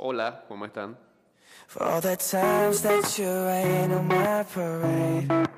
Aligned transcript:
Hola, 0.00 0.44
¿cómo 0.48 0.64
están? 0.64 0.96
For 1.66 1.82
all 1.82 2.00
the 2.00 2.16
times 2.16 2.82
that 2.82 3.18
you 3.18 3.26
rain 3.26 3.90
on 3.90 4.06
my 4.06 4.44
parade. 4.44 5.48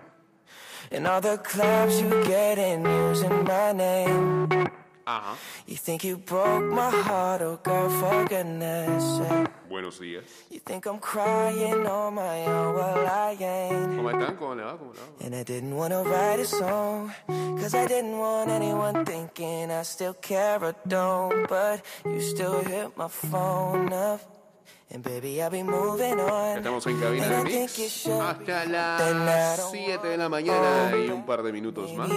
And 0.90 1.06
all 1.06 1.20
the 1.20 1.36
clubs 1.36 2.00
you 2.00 2.08
get 2.24 2.56
in 2.58 2.82
using 2.82 3.44
my 3.44 3.72
name. 3.72 4.69
Ajá. 5.10 5.34
You 5.66 5.76
think 5.76 6.04
you 6.04 6.16
broke 6.18 6.62
my 6.62 6.88
heart, 6.88 7.42
oh 7.42 7.58
girl, 7.64 7.88
for 7.98 8.24
goodness 8.28 9.02
sake. 9.18 9.50
Buenos 9.68 9.98
días. 9.98 10.24
You 10.50 10.60
think 10.60 10.86
I'm 10.86 11.00
crying 11.00 11.84
on 11.86 12.14
my 12.14 12.46
own, 12.46 12.74
well 12.76 13.06
I 13.06 13.36
ain't. 13.40 13.96
¿Cómo 13.96 14.10
están? 14.10 14.36
¿Cómo 14.36 14.54
le 14.54 14.62
va? 14.62 14.78
¿Cómo 14.78 14.92
le 14.92 15.00
va? 15.00 15.26
And 15.26 15.34
I 15.34 15.42
didn't 15.42 15.74
wanna 15.74 16.02
write 16.04 16.40
a 16.40 16.44
song, 16.44 17.10
cause 17.58 17.74
I 17.74 17.86
didn't 17.86 18.16
want 18.18 18.50
anyone 18.50 19.04
thinking 19.04 19.72
I 19.72 19.82
still 19.82 20.14
care 20.14 20.62
or 20.62 20.74
don't. 20.86 21.48
But 21.48 21.82
you 22.04 22.20
still 22.20 22.62
hit 22.62 22.96
my 22.96 23.08
phone 23.08 23.92
up. 23.92 24.20
And 24.92 25.04
baby, 25.04 25.40
I'll 25.40 25.50
be 25.50 25.62
moving 25.62 26.18
on. 26.18 26.58
Estamos 26.58 26.84
en 26.88 27.00
cabina 27.00 27.28
de 27.28 27.44
mix 27.44 28.06
hasta 28.06 28.64
las 28.64 29.56
don't 29.58 29.70
7 29.70 30.08
de 30.08 30.16
la 30.16 30.28
mañana 30.28 30.92
y 30.96 31.08
un 31.10 31.24
par 31.24 31.44
de 31.44 31.52
minutos 31.52 31.94
más. 31.94 32.10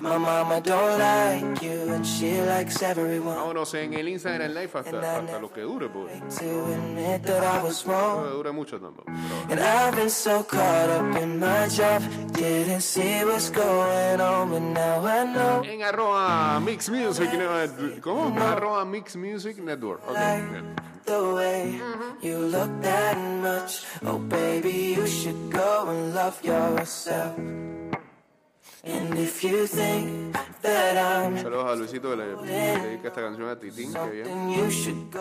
Maybe 0.00 0.02
you 0.02 0.02
should 0.02 0.02
know 0.02 0.10
that 0.10 0.18
my 0.18 0.18
mama 0.18 0.60
don't 0.60 0.98
like 0.98 1.62
you 1.62 1.94
and 1.94 2.04
she 2.06 2.40
likes 2.42 2.82
everyone. 2.82 3.36
Vámonos 3.36 3.74
en 3.74 3.94
el 3.94 4.08
Instagram 4.08 4.52
Live 4.54 4.70
hasta, 4.78 4.98
hasta 4.98 5.38
lo 5.40 5.48
que 5.52 5.62
dure, 5.62 5.88
pues. 5.88 6.38
To 6.38 6.44
admit 6.72 7.22
that 7.24 7.42
I 7.42 7.62
was. 7.62 7.84
No 7.86 8.30
dura 8.30 8.52
mucho 8.52 8.78
tampoco. 8.78 9.04
pero- 9.06 9.50
And 9.50 9.60
I've 9.60 9.96
been 9.96 10.10
so 10.10 10.42
caught 10.44 10.88
up 10.90 11.16
in 11.22 11.38
my 11.38 11.68
job, 11.68 12.02
didn't 12.32 12.82
see 12.82 13.24
what's 13.24 13.50
going 13.50 14.20
on, 14.20 14.50
but 14.50 14.60
now 14.62 15.04
I 15.06 15.24
know. 15.24 15.62
En 15.64 15.82
arroba 15.82 16.60
Mix 16.60 16.88
Music 16.88 17.32
Network. 17.32 18.00
¿Cómo? 18.00 18.38
Arroba 18.40 18.84
Mix 18.84 19.16
Music 19.16 19.58
Network. 19.58 20.00
Ok, 20.08 20.14
bien. 20.16 20.74
The 21.06 21.34
way 21.34 21.80
you 22.22 22.38
look 22.38 22.70
that 22.82 23.16
much, 23.42 23.84
oh 24.06 24.18
baby, 24.18 24.94
you 24.96 25.06
should 25.06 25.50
go 25.50 25.88
and 25.88 26.14
love 26.14 26.38
yourself. 26.44 27.34
Saludos 31.42 31.66
a 31.66 31.74
Luisito 31.74 32.10
que 32.10 32.16
le, 32.16 32.34
dedica 32.80 33.08
esta 33.08 33.20
canción 33.20 33.48
a 33.48 33.58
Titín. 33.58 33.92
Qué 33.92 34.10
bien. 34.10 34.26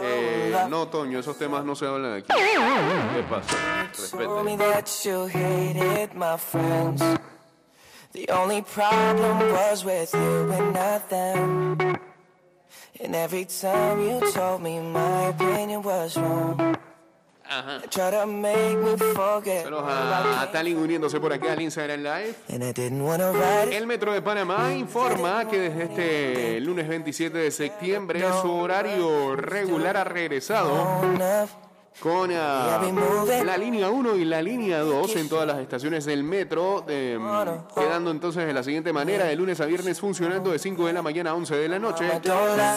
Eh, 0.01 0.65
no, 0.69 0.87
Toño, 0.87 1.19
esos 1.19 1.37
temas 1.37 1.65
no 1.65 1.75
se 1.75 1.85
hablan 1.85 2.13
aquí. 2.19 2.27
¿Qué 2.27 3.23
pasa? 3.29 3.89
Respete. 3.91 4.57
that 4.57 5.05
you 5.05 5.27
hated 5.27 6.13
my 6.13 6.37
friends. 6.37 7.03
The 8.13 8.29
only 8.29 8.61
problem 8.61 9.39
was 9.51 9.83
with 9.83 10.13
you 10.13 10.51
and 10.51 10.73
not 10.73 11.09
them. 11.09 11.77
And 13.01 13.15
every 13.15 13.45
time 13.45 14.01
you 14.01 14.19
told 14.31 14.61
me 14.61 14.79
my 14.79 15.27
opinion 15.27 15.83
was 15.83 16.17
wrong, 16.17 16.77
Ajá. 17.49 17.79
Saludos 19.63 19.85
a, 19.87 20.41
a 20.43 20.51
Tallin 20.51 20.77
uniéndose 20.77 21.19
por 21.19 21.33
acá 21.33 21.53
al 21.53 21.61
Instagram 21.61 22.01
Live. 22.01 22.35
El 23.71 23.87
Metro 23.87 24.13
de 24.13 24.21
Panamá 24.21 24.71
informa 24.73 25.47
que 25.47 25.57
desde 25.59 25.83
este 25.83 26.59
lunes 26.61 26.87
27 26.87 27.37
de 27.37 27.49
septiembre 27.51 28.19
su 28.41 28.51
horario 28.53 29.35
regular 29.35 29.97
ha 29.97 30.03
regresado. 30.03 30.71
Con 31.99 32.31
ah, 32.31 32.81
la 33.43 33.57
línea 33.57 33.89
1 33.89 34.15
y 34.15 34.25
la 34.25 34.41
línea 34.41 34.79
2 34.79 35.15
en 35.17 35.29
todas 35.29 35.45
las 35.45 35.59
estaciones 35.59 36.05
del 36.05 36.23
metro, 36.23 36.85
eh, 36.87 37.19
quedando 37.75 38.11
entonces 38.11 38.47
de 38.47 38.53
la 38.53 38.63
siguiente 38.63 38.93
manera, 38.93 39.25
de 39.25 39.35
lunes 39.35 39.59
a 39.59 39.65
viernes 39.65 39.99
funcionando 39.99 40.51
de 40.51 40.59
5 40.59 40.87
de 40.87 40.93
la 40.93 41.01
mañana 41.01 41.31
a 41.31 41.35
11 41.35 41.55
de 41.55 41.69
la 41.69 41.79
noche, 41.79 42.09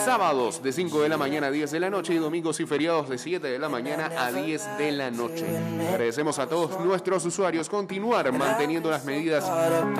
sábados 0.05 0.61
de 0.61 0.71
5 0.71 1.01
de 1.01 1.09
la 1.09 1.17
mañana 1.17 1.47
a 1.47 1.51
10 1.51 1.71
de 1.71 1.79
la 1.79 1.89
noche 1.89 2.13
y 2.13 2.17
domingos 2.17 2.59
y 2.59 2.65
feriados 2.65 3.09
de 3.09 3.17
7 3.17 3.47
de 3.47 3.59
la 3.59 3.69
mañana 3.69 4.11
a 4.17 4.31
10 4.31 4.77
de 4.77 4.91
la 4.91 5.09
noche. 5.09 5.45
Agradecemos 5.89 6.39
a 6.39 6.47
todos 6.47 6.79
nuestros 6.81 7.25
usuarios 7.25 7.69
continuar 7.69 8.31
manteniendo 8.33 8.89
las 8.89 9.05
medidas 9.05 9.49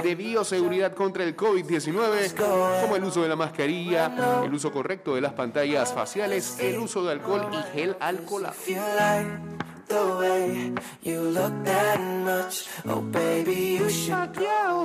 de 0.03 0.15
bioseguridad 0.15 0.93
contra 0.93 1.23
el 1.23 1.35
COVID-19, 1.37 2.33
como 2.81 2.95
el 2.95 3.03
uso 3.03 3.21
de 3.21 3.29
la 3.29 3.35
mascarilla, 3.35 4.43
el 4.43 4.53
uso 4.53 4.71
correcto 4.71 5.15
de 5.15 5.21
las 5.21 5.33
pantallas 5.33 5.93
faciales, 5.93 6.59
el 6.59 6.77
uso 6.79 7.03
de 7.05 7.13
alcohol 7.13 7.47
y 7.51 7.77
gel 7.77 7.95
alcoholado. 7.99 8.55
Like 9.13 9.87
the 9.87 10.05
way 10.19 10.73
you 11.03 11.21
look 11.21 11.53
that 11.65 11.99
much, 12.25 12.65
oh 12.85 13.01
baby, 13.01 13.77
you 13.77 13.89
should 13.89 14.35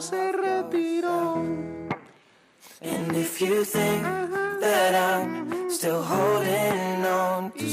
se 0.03 0.33
retiró. 0.33 1.41
And 2.83 3.17
if 3.17 3.41
you 3.41 3.65
think 3.65 4.03
that 4.61 4.94
I'm 4.94 5.71
still 5.71 6.03
holding 6.03 7.06
on 7.06 7.53
to 7.53 7.69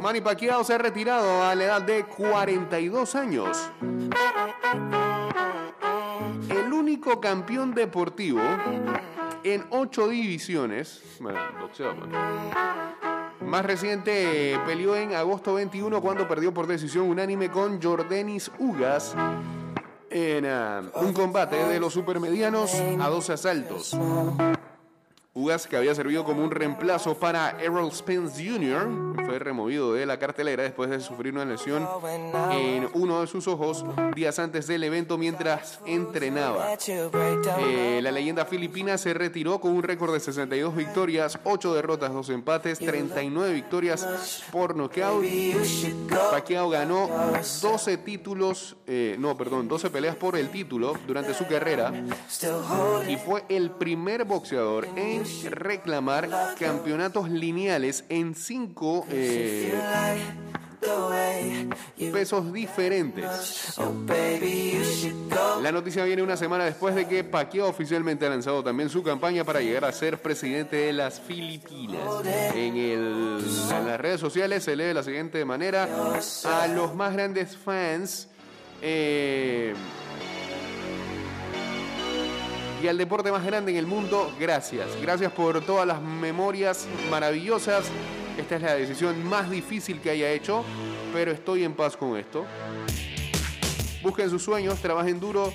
Manny 0.00 0.20
Pacquiao 0.22 0.64
se 0.64 0.74
ha 0.74 0.78
retirado 0.78 1.42
a 1.42 1.54
la 1.54 1.64
edad 1.64 1.82
de 1.82 2.04
42 2.04 3.14
años. 3.14 3.70
El 6.48 6.72
único 6.72 7.20
campeón 7.20 7.74
deportivo 7.74 8.40
en 9.44 9.66
ocho 9.70 10.08
divisiones. 10.08 11.02
Bueno, 11.20 11.40
boxeo, 11.60 11.94
pues. 11.96 12.10
Más 13.48 13.64
reciente 13.64 14.52
eh, 14.52 14.58
peleó 14.66 14.94
en 14.94 15.14
agosto 15.14 15.54
21 15.54 16.02
cuando 16.02 16.28
perdió 16.28 16.52
por 16.52 16.66
decisión 16.66 17.08
unánime 17.08 17.50
con 17.50 17.80
Jordanis 17.80 18.50
Ugas 18.58 19.14
en 20.10 20.44
ah, 20.44 20.82
un 20.96 21.14
combate 21.14 21.56
de 21.56 21.80
los 21.80 21.94
supermedianos 21.94 22.74
a 22.74 23.08
12 23.08 23.32
asaltos. 23.32 23.96
Que 25.48 25.78
había 25.78 25.94
servido 25.94 26.24
como 26.24 26.44
un 26.44 26.50
reemplazo 26.50 27.14
para 27.14 27.56
Errol 27.62 27.90
Spence 27.90 28.46
Jr., 28.46 29.16
fue 29.24 29.38
removido 29.38 29.94
de 29.94 30.04
la 30.04 30.18
cartelera 30.18 30.62
después 30.62 30.90
de 30.90 31.00
sufrir 31.00 31.32
una 31.32 31.46
lesión 31.46 31.88
en 32.52 32.86
uno 32.92 33.22
de 33.22 33.26
sus 33.26 33.48
ojos 33.48 33.82
días 34.14 34.38
antes 34.38 34.66
del 34.66 34.84
evento 34.84 35.16
mientras 35.16 35.80
entrenaba. 35.86 36.74
Eh, 36.86 38.00
la 38.02 38.12
leyenda 38.12 38.44
filipina 38.44 38.98
se 38.98 39.14
retiró 39.14 39.58
con 39.58 39.72
un 39.72 39.82
récord 39.82 40.12
de 40.12 40.20
62 40.20 40.76
victorias, 40.76 41.38
8 41.44 41.74
derrotas, 41.74 42.12
2 42.12 42.28
empates, 42.28 42.78
39 42.78 43.54
victorias 43.54 44.44
por 44.52 44.76
nocaut. 44.76 45.24
Pacquiao 46.30 46.68
ganó 46.68 47.08
12 47.62 47.96
títulos, 47.98 48.76
eh, 48.86 49.16
no, 49.18 49.34
perdón, 49.34 49.66
12 49.66 49.88
peleas 49.88 50.16
por 50.16 50.36
el 50.36 50.50
título 50.50 50.92
durante 51.06 51.32
su 51.32 51.46
carrera 51.46 51.90
y 53.08 53.16
fue 53.16 53.44
el 53.48 53.70
primer 53.70 54.24
boxeador 54.24 54.86
en 54.96 55.24
reclamar 55.44 56.28
campeonatos 56.58 57.28
lineales 57.30 58.04
en 58.08 58.34
5 58.34 59.06
like 59.10 60.22
the 60.80 60.88
way 61.10 61.68
you 61.96 62.12
pesos 62.12 62.52
diferentes. 62.52 63.76
La 65.62 65.72
noticia 65.72 66.04
viene 66.04 66.22
una 66.22 66.36
semana 66.36 66.64
después 66.64 66.94
de 66.94 67.06
que 67.08 67.24
Pacquiao 67.24 67.68
oficialmente 67.68 68.24
ha 68.26 68.28
lanzado 68.30 68.62
también 68.62 68.88
su 68.88 69.02
campaña 69.02 69.42
para 69.44 69.60
llegar 69.60 69.84
a 69.84 69.92
ser 69.92 70.22
presidente 70.22 70.76
de 70.76 70.92
las 70.92 71.20
Filipinas. 71.20 72.00
En, 72.54 72.76
el- 72.76 73.44
en 73.70 73.86
las 73.86 74.00
redes 74.00 74.20
sociales 74.20 74.62
se 74.62 74.76
lee 74.76 74.84
de 74.84 74.94
la 74.94 75.02
siguiente 75.02 75.44
manera: 75.44 75.88
a 76.44 76.66
los 76.68 76.94
más 76.94 77.12
grandes 77.12 77.56
fans 77.56 78.28
eh, 78.80 79.74
y 82.82 82.88
al 82.88 82.96
deporte 82.96 83.32
más 83.32 83.44
grande 83.44 83.72
en 83.72 83.78
el 83.78 83.86
mundo, 83.86 84.32
gracias. 84.38 84.88
Gracias 85.00 85.32
por 85.32 85.60
todas 85.64 85.86
las 85.86 86.00
memorias 86.00 86.86
maravillosas. 87.10 87.86
Esta 88.36 88.56
es 88.56 88.62
la 88.62 88.74
decisión 88.74 89.24
más 89.24 89.50
difícil 89.50 90.00
que 90.00 90.10
haya 90.10 90.30
hecho, 90.30 90.64
pero 91.12 91.32
estoy 91.32 91.64
en 91.64 91.74
paz 91.74 91.96
con 91.96 92.16
esto. 92.16 92.46
Busquen 94.02 94.30
sus 94.30 94.42
sueños, 94.42 94.78
trabajen 94.80 95.18
duro 95.18 95.52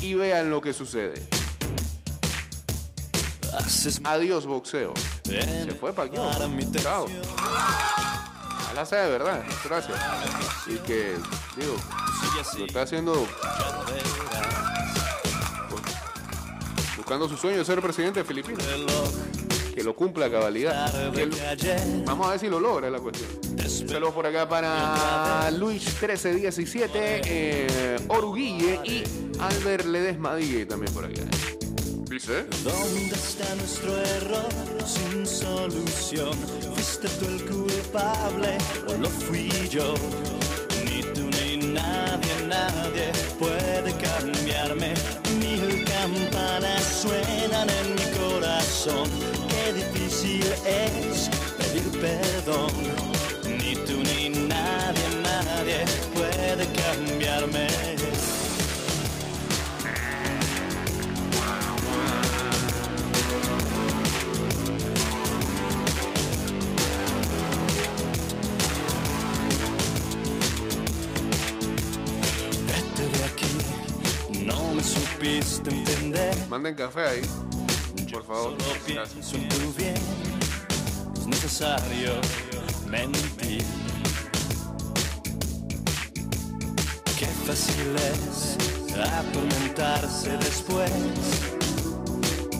y 0.00 0.14
vean 0.14 0.48
lo 0.48 0.60
que 0.60 0.72
sucede. 0.72 1.14
Adiós, 4.04 4.46
boxeo. 4.46 4.94
Se 5.24 5.72
fue 5.72 5.92
Pacquiao. 5.92 6.30
Chao. 6.80 7.06
Ojalá 8.64 8.86
sea 8.86 9.04
de 9.04 9.10
verdad. 9.10 9.44
Gracias. 9.64 9.98
Y 10.66 10.76
que, 10.86 11.16
digo, 11.56 11.76
lo 12.58 12.64
está 12.64 12.82
haciendo 12.82 13.26
buscando 17.12 17.28
su 17.28 17.36
sueño 17.36 17.58
de 17.58 17.64
ser 17.66 17.80
presidente 17.82 18.20
de 18.20 18.24
Filipinas. 18.24 18.64
Que 19.74 19.84
lo 19.84 19.94
cumpla 19.94 20.26
a 20.26 20.30
cabalidad. 20.30 21.12
Que 21.12 21.26
lo- 21.26 21.36
Vamos 22.06 22.26
a 22.26 22.30
ver 22.30 22.40
si 22.40 22.48
lo 22.48 22.58
logra 22.58 22.88
la 22.88 23.00
cuestión. 23.00 23.28
Saludos 23.68 24.14
por 24.14 24.26
acá 24.26 24.48
para 24.48 25.50
Luis 25.50 25.84
1317, 25.84 27.20
eh, 27.26 27.96
Oruguille 28.08 28.80
y 28.84 29.02
Albert 29.38 29.84
Ledesma 29.86 30.36
Digue 30.36 30.64
también 30.64 30.92
por 30.94 31.04
acá. 31.04 31.20
Dice. 32.08 32.44
¿Dónde 32.64 33.14
está 33.14 33.54
nuestro 33.56 33.94
error 33.98 34.48
sin 34.86 35.26
solución? 35.26 36.32
¿Fuiste 36.74 37.08
tú 37.08 37.26
el 37.26 37.44
culpable 37.44 38.56
o 38.88 38.94
lo 39.02 39.08
fui 39.10 39.50
yo? 39.70 39.92
Ni 40.86 41.02
tú 41.12 41.22
ni 41.42 41.56
nadie, 41.72 42.46
nadie 42.48 43.12
puede 43.38 43.92
cambiarme. 43.98 44.94
Campanas 46.02 46.82
suenan 47.02 47.70
en 47.70 47.94
mi 47.94 48.18
corazón. 48.18 49.08
Qué 49.48 49.72
difícil 49.72 50.44
es 50.66 51.30
pedir 51.56 51.88
perdón. 52.00 52.72
Supiste 75.22 75.70
entender. 75.70 76.34
Manden 76.48 76.74
café 76.74 77.00
ahí, 77.00 77.22
por 78.12 78.24
favor. 78.24 78.56
Solo 78.60 78.80
pienso 78.84 79.36
en 79.36 79.48
tu 79.48 79.72
bien, 79.74 79.94
es 81.14 81.26
necesario 81.26 82.12
mentir. 82.88 83.64
Qué 87.18 87.26
fácil 87.46 87.94
es 87.96 88.56
atormentarse 88.98 90.36
después, 90.38 90.90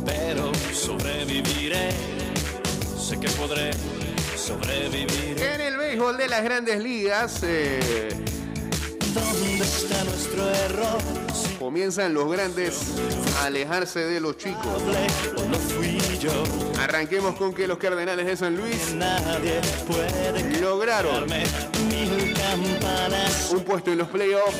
pero 0.04 0.52
sobreviviré, 0.72 1.90
sé 2.96 3.18
que 3.18 3.28
podré 3.30 3.72
sobrevivir. 4.36 5.36
En 5.42 5.60
el 5.60 5.76
béisbol 5.76 6.16
de 6.16 6.28
las 6.28 6.44
grandes 6.44 6.80
ligas 6.80 7.40
eh, 7.42 8.12
¿Dónde 9.14 9.64
está 9.64 10.04
nuestro 10.04 10.48
error? 10.48 10.98
Comienzan 11.58 12.14
los 12.14 12.30
grandes 12.30 12.80
a 13.40 13.46
alejarse 13.46 14.00
de 14.00 14.20
los 14.20 14.36
chicos. 14.38 14.82
no 15.46 16.80
Arranquemos 16.82 17.34
con 17.36 17.52
que 17.52 17.66
los 17.66 17.78
Cardenales 17.78 18.26
de 18.26 18.36
San 18.36 18.56
Luis 18.56 18.94
lograron 20.60 21.26
un 23.50 23.64
puesto 23.64 23.92
en 23.92 23.98
los 23.98 24.08
playoffs 24.08 24.56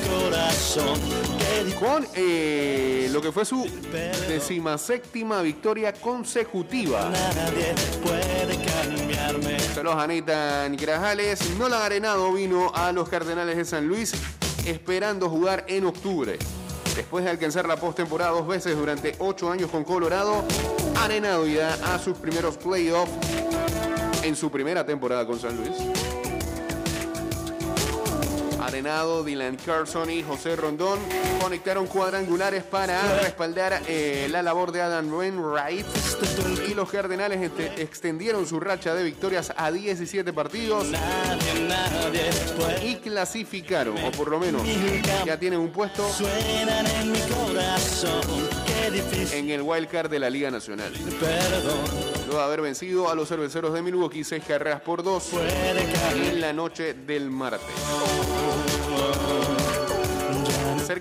con 1.79 2.07
eh, 2.15 3.09
lo 3.11 3.21
que 3.21 3.31
fue 3.31 3.45
su 3.45 3.67
decimaséptima 4.27 5.41
victoria 5.41 5.93
consecutiva. 5.93 7.11
Saludos 9.73 9.97
a 9.97 10.07
Nathan 10.07 10.75
Grajales. 10.77 11.49
Nolan 11.57 11.81
Arenado 11.81 12.31
vino 12.33 12.71
a 12.73 12.91
los 12.91 13.09
Cardenales 13.09 13.57
de 13.57 13.65
San 13.65 13.87
Luis 13.87 14.13
esperando 14.65 15.29
jugar 15.29 15.65
en 15.67 15.85
octubre. 15.85 16.37
Después 16.95 17.25
de 17.25 17.31
alcanzar 17.31 17.67
la 17.67 17.77
postemporada 17.77 18.31
dos 18.31 18.47
veces 18.47 18.77
durante 18.77 19.15
ocho 19.19 19.51
años 19.51 19.71
con 19.71 19.83
Colorado, 19.83 20.43
Arenado 20.95 21.47
ya 21.47 21.73
a 21.93 21.99
sus 21.99 22.17
primeros 22.17 22.57
playoffs 22.57 23.11
en 24.23 24.35
su 24.35 24.51
primera 24.51 24.85
temporada 24.85 25.25
con 25.25 25.39
San 25.39 25.57
Luis. 25.57 26.12
Dylan 28.77 29.55
Carson 29.63 30.09
y 30.09 30.23
José 30.23 30.55
Rondón 30.55 30.97
conectaron 31.39 31.85
cuadrangulares 31.85 32.63
para 32.63 33.19
respaldar 33.19 33.83
eh, 33.87 34.27
la 34.31 34.41
labor 34.41 34.71
de 34.71 34.81
Adam 34.81 35.13
Wainwright 35.13 35.85
y 36.67 36.73
los 36.73 36.89
Cardenales 36.89 37.39
este- 37.39 37.83
extendieron 37.83 38.47
su 38.47 38.59
racha 38.59 38.95
de 38.95 39.03
victorias 39.03 39.53
a 39.55 39.71
17 39.71 40.33
partidos 40.33 40.87
y 42.83 42.95
clasificaron, 42.95 43.95
o 44.03 44.11
por 44.11 44.29
lo 44.29 44.39
menos 44.39 44.63
ya 45.23 45.37
tienen 45.37 45.59
un 45.59 45.69
puesto 45.71 46.09
en 49.33 49.49
el 49.51 49.61
wild 49.61 49.87
card 49.87 50.09
de 50.09 50.19
la 50.19 50.29
Liga 50.31 50.49
Nacional. 50.49 50.91
Luego 52.25 52.37
de 52.39 52.43
haber 52.43 52.61
vencido 52.61 53.09
a 53.09 53.15
los 53.15 53.27
cerveceros 53.29 53.71
de 53.73 53.81
Milwaukee 53.83 54.23
seis 54.23 54.43
carreras 54.47 54.81
por 54.81 55.03
dos 55.03 55.29
en 56.15 56.41
la 56.41 56.51
noche 56.53 56.93
del 56.95 57.29
martes. 57.29 57.61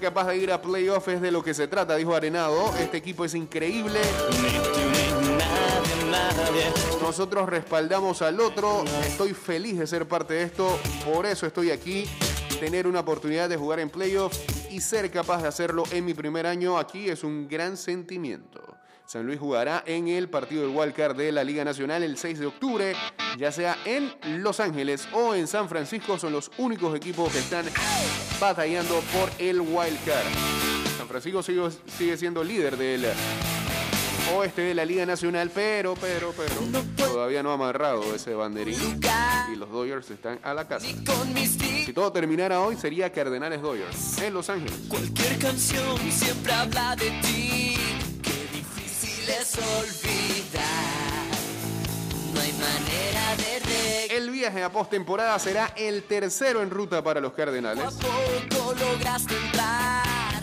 Capaz 0.02 0.26
de 0.26 0.36
ir 0.36 0.50
a 0.50 0.60
playoffs 0.60 1.06
es 1.06 1.20
de 1.20 1.30
lo 1.30 1.44
que 1.44 1.54
se 1.54 1.68
trata, 1.68 1.94
dijo 1.94 2.12
Arenado. 2.12 2.76
Este 2.76 2.96
equipo 2.96 3.24
es 3.24 3.36
increíble. 3.36 4.00
Nosotros 7.00 7.48
respaldamos 7.48 8.20
al 8.20 8.40
otro. 8.40 8.82
Estoy 9.06 9.32
feliz 9.32 9.78
de 9.78 9.86
ser 9.86 10.08
parte 10.08 10.34
de 10.34 10.42
esto. 10.42 10.76
Por 11.04 11.24
eso 11.24 11.46
estoy 11.46 11.70
aquí. 11.70 12.04
Tener 12.58 12.88
una 12.88 12.98
oportunidad 12.98 13.48
de 13.48 13.56
jugar 13.56 13.78
en 13.78 13.90
playoffs 13.90 14.40
y 14.72 14.80
ser 14.80 15.08
capaz 15.08 15.42
de 15.42 15.46
hacerlo 15.46 15.84
en 15.92 16.04
mi 16.04 16.14
primer 16.14 16.48
año 16.48 16.78
aquí 16.78 17.08
es 17.08 17.22
un 17.22 17.46
gran 17.46 17.76
sentimiento. 17.76 18.71
San 19.06 19.26
Luis 19.26 19.38
jugará 19.38 19.82
en 19.86 20.08
el 20.08 20.28
partido 20.28 20.62
del 20.62 20.76
Wild 20.76 20.94
Card 20.94 21.16
de 21.16 21.32
la 21.32 21.44
Liga 21.44 21.64
Nacional 21.64 22.02
el 22.02 22.16
6 22.16 22.38
de 22.38 22.46
octubre, 22.46 22.94
ya 23.38 23.52
sea 23.52 23.76
en 23.84 24.12
Los 24.42 24.60
Ángeles 24.60 25.08
o 25.12 25.34
en 25.34 25.46
San 25.46 25.68
Francisco, 25.68 26.18
son 26.18 26.32
los 26.32 26.50
únicos 26.58 26.94
equipos 26.96 27.32
que 27.32 27.38
están 27.38 27.66
batallando 28.40 29.00
por 29.12 29.30
el 29.38 29.60
Wild 29.60 30.04
Card. 30.04 30.26
San 30.96 31.08
Francisco 31.08 31.42
sigue, 31.42 31.68
sigue 31.86 32.16
siendo 32.16 32.42
líder 32.42 32.76
del 32.76 33.06
oeste 34.34 34.62
de 34.62 34.74
la 34.74 34.84
Liga 34.84 35.04
Nacional, 35.04 35.50
pero, 35.52 35.94
pero, 36.00 36.32
pero, 36.36 36.82
todavía 36.96 37.42
no 37.42 37.50
ha 37.50 37.54
amarrado 37.54 38.14
ese 38.14 38.34
banderín 38.34 38.78
y 39.52 39.56
los 39.56 39.70
Dodgers 39.70 40.10
están 40.10 40.38
a 40.42 40.54
la 40.54 40.66
casa. 40.66 40.86
Si 40.86 41.92
todo 41.92 42.12
terminara 42.12 42.60
hoy, 42.60 42.76
sería 42.76 43.10
Cardenales 43.12 43.60
Dodgers 43.60 44.18
en 44.18 44.32
Los 44.32 44.48
Ángeles. 44.48 44.74
Cualquier 44.88 45.38
canción 45.38 45.98
siempre 46.10 46.52
habla 46.52 46.96
de 46.96 47.10
ti. 47.22 47.81
Qué 49.32 49.38
difícil 49.38 49.40
es 49.40 49.56
olvidar. 49.56 50.62
No 52.34 52.40
hay 52.40 52.52
manera 52.52 53.36
de. 53.36 54.16
El 54.16 54.30
viaje 54.30 54.62
a 54.62 54.70
postemporada 54.70 55.38
será 55.38 55.72
el 55.76 56.02
tercero 56.02 56.62
en 56.62 56.70
ruta 56.70 57.02
para 57.02 57.20
los 57.20 57.32
Cardenales. 57.32 57.82
Poco 57.94 58.74
lograste 58.74 59.34
entrar 59.34 60.42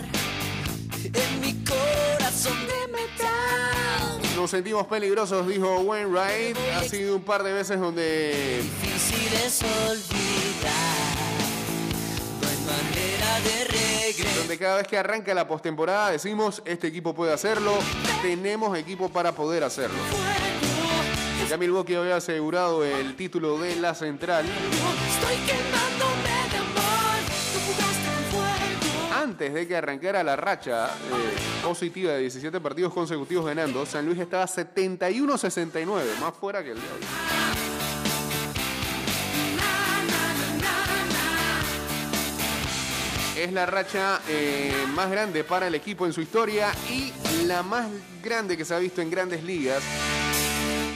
en 1.04 1.40
mi 1.40 1.64
corazón 1.64 2.58
de 2.66 2.92
metal. 2.92 4.36
Nos 4.36 4.50
sentimos 4.50 4.86
peligrosos, 4.86 5.46
dijo 5.46 5.78
Wainwright. 5.80 6.56
Ha 6.76 6.82
sido 6.82 7.16
un 7.16 7.22
par 7.22 7.42
de 7.44 7.52
veces 7.52 7.78
donde 7.78 8.62
Difícil 8.62 9.34
es 9.34 9.62
olvidar. 9.62 11.09
De 13.44 14.38
donde 14.38 14.58
cada 14.58 14.76
vez 14.76 14.86
que 14.86 14.98
arranca 14.98 15.32
la 15.34 15.48
postemporada 15.48 16.10
decimos, 16.10 16.62
este 16.64 16.88
equipo 16.88 17.14
puede 17.14 17.32
hacerlo, 17.32 17.78
tenemos 18.22 18.76
equipo 18.76 19.08
para 19.08 19.32
poder 19.32 19.64
hacerlo. 19.64 19.98
Ya 21.50 21.56
Milwaukee 21.56 21.96
había 21.96 22.14
asegurado 22.14 22.84
el 22.84 23.16
título 23.16 23.58
de 23.58 23.74
la 23.74 23.92
central 23.92 24.44
Estoy 24.46 25.36
quemándome 25.46 26.48
de 26.48 26.56
amor. 26.58 27.18
Tú 27.52 27.58
jugaste 27.66 28.06
con 28.06 28.24
fuego. 28.30 29.22
antes 29.22 29.54
de 29.54 29.66
que 29.66 29.76
arrancara 29.76 30.22
la 30.22 30.36
racha 30.36 30.86
eh, 30.86 31.60
positiva 31.64 32.12
de 32.12 32.20
17 32.20 32.60
partidos 32.60 32.92
consecutivos 32.92 33.46
ganando. 33.46 33.84
San 33.84 34.06
Luis 34.06 34.20
estaba 34.20 34.46
71-69, 34.46 35.86
más 36.20 36.34
fuera 36.34 36.62
que 36.62 36.70
el 36.70 36.76
de 36.76 36.86
hoy. 36.86 37.39
Es 43.40 43.54
la 43.54 43.64
racha 43.64 44.20
eh, 44.28 44.70
más 44.94 45.10
grande 45.10 45.44
para 45.44 45.66
el 45.68 45.74
equipo 45.74 46.04
en 46.04 46.12
su 46.12 46.20
historia 46.20 46.72
y 46.90 47.10
la 47.46 47.62
más 47.62 47.88
grande 48.22 48.54
que 48.54 48.66
se 48.66 48.74
ha 48.74 48.78
visto 48.78 49.00
en 49.00 49.10
grandes 49.10 49.42
ligas 49.42 49.82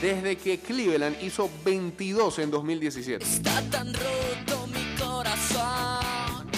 desde 0.02 0.36
que 0.36 0.58
Cleveland 0.58 1.16
hizo 1.22 1.50
22 1.64 2.40
en 2.40 2.50
2017. 2.50 3.24
Está 3.24 3.62
tan 3.70 3.94
roto 3.94 4.66
mi 4.66 4.94
corazón 5.02 6.50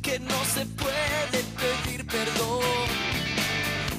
que 0.00 0.20
no 0.20 0.44
se 0.44 0.64
puede 0.66 1.42
pedir 1.58 2.06
perdón. 2.06 2.62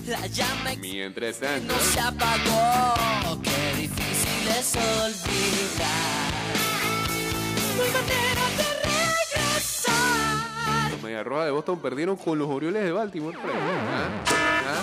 La 0.07 0.25
llama 0.27 0.71
Mientras 0.79 1.39
tanto, 1.39 1.73
no 1.73 1.79
se 1.81 1.99
apagó. 1.99 3.41
Qué 3.43 3.81
difícil 3.81 4.47
es 4.57 4.73
olvidar. 4.77 6.29
No 7.75 7.83
hay 7.83 7.91
manera 7.91 8.45
de 8.55 8.63
regresar. 8.87 10.38
Los 10.99 11.03
Media 11.03 11.23
Roja 11.23 11.45
de 11.45 11.51
Boston 11.51 11.79
perdieron 11.79 12.17
con 12.17 12.37
los 12.37 12.49
Orioles 12.49 12.83
de 12.83 12.91
Baltimore. 12.91 13.37
Fred. 13.37 13.53
¿Ah? 13.53 14.09
¿Ah? 14.67 14.81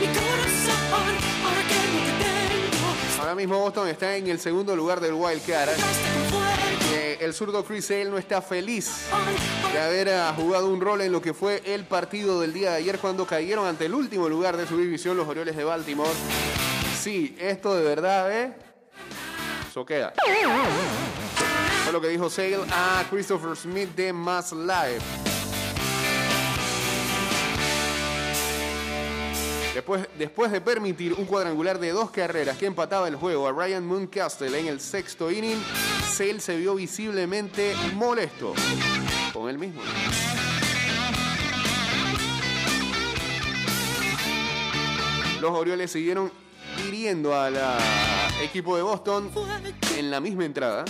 Mi 0.00 0.06
corazón, 0.06 1.14
ahora 3.20 3.34
mismo 3.34 3.58
Boston 3.58 3.88
está 3.88 4.16
en 4.16 4.28
el 4.28 4.40
segundo 4.40 4.74
lugar 4.74 5.00
del 5.00 5.12
Wild 5.12 5.44
Card. 5.46 5.70
Fuego. 5.70 6.44
Eh, 6.94 7.18
el 7.20 7.34
zurdo 7.34 7.64
Chris 7.64 7.86
Sale 7.86 8.06
no 8.06 8.18
está 8.18 8.40
feliz 8.40 9.06
de 9.72 9.78
haber 9.78 10.08
ah, 10.10 10.32
jugado 10.36 10.68
un 10.68 10.80
rol 10.80 11.00
en 11.00 11.12
lo 11.12 11.20
que 11.20 11.34
fue 11.34 11.62
el 11.66 11.84
partido 11.84 12.40
del 12.40 12.52
día 12.52 12.70
de 12.70 12.76
ayer 12.76 12.98
cuando 12.98 13.26
cayeron 13.26 13.66
ante 13.66 13.86
el 13.86 13.94
último 13.94 14.28
lugar 14.28 14.56
de 14.56 14.66
su 14.66 14.78
división, 14.78 15.16
los 15.16 15.28
Orioles 15.28 15.56
de 15.56 15.64
Baltimore. 15.64 16.10
Sí, 16.98 17.36
esto 17.38 17.74
de 17.74 17.82
verdad, 17.82 18.32
¿eh? 18.32 18.54
Fue 19.72 19.84
lo 21.94 22.00
que 22.00 22.08
dijo 22.08 22.28
Sale 22.28 22.58
a 22.72 23.04
Christopher 23.08 23.54
Smith 23.54 23.94
de 23.94 24.12
Mass 24.12 24.52
Live. 24.52 24.98
Después, 29.74 30.08
después 30.18 30.50
de 30.50 30.60
permitir 30.60 31.12
un 31.12 31.24
cuadrangular 31.24 31.78
de 31.78 31.92
dos 31.92 32.10
carreras 32.10 32.58
que 32.58 32.66
empataba 32.66 33.06
el 33.06 33.14
juego 33.14 33.46
a 33.46 33.52
Ryan 33.52 33.86
Mooncastle 33.86 34.58
en 34.58 34.66
el 34.66 34.80
sexto 34.80 35.30
inning, 35.30 35.62
Sale 36.10 36.40
se 36.40 36.56
vio 36.56 36.74
visiblemente 36.74 37.76
molesto 37.94 38.54
con 39.32 39.48
él 39.48 39.58
mismo. 39.58 39.80
Los 45.40 45.52
Orioles 45.52 45.92
siguieron 45.92 46.32
hiriendo 46.86 47.38
al 47.38 47.56
equipo 48.42 48.76
de 48.76 48.82
Boston 48.82 49.30
en 49.96 50.10
la 50.10 50.20
misma 50.20 50.44
entrada. 50.44 50.84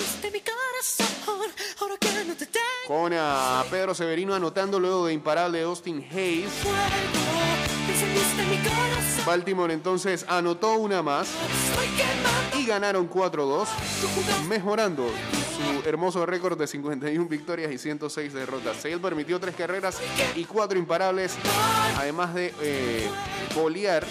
Con 2.87 3.13
a 3.15 3.65
Pedro 3.71 3.95
Severino 3.95 4.35
anotando 4.35 4.79
luego 4.79 5.07
de 5.07 5.15
imparable 5.15 5.63
Austin 5.63 6.07
Hayes. 6.13 6.51
Baltimore 9.25 9.73
entonces 9.73 10.25
anotó 10.29 10.75
una 10.75 11.03
más 11.03 11.29
y 12.59 12.67
ganaron 12.67 13.09
4-2, 13.09 13.67
tu 14.01 14.09
jugaste 14.09 14.45
mejorando 14.49 15.07
su 15.55 15.89
hermoso 15.89 16.27
récord 16.27 16.59
de 16.59 16.67
51 16.67 17.29
victorias 17.29 17.71
y 17.73 17.79
106 17.79 18.33
derrotas. 18.33 18.77
Sale 18.77 18.99
permitió 18.99 19.39
tres 19.39 19.55
carreras 19.55 20.01
y 20.35 20.45
cuatro 20.45 20.79
imparables, 20.79 21.37
además 21.97 22.35
de 22.35 22.53
eh, 22.61 23.09
golear 23.55 24.05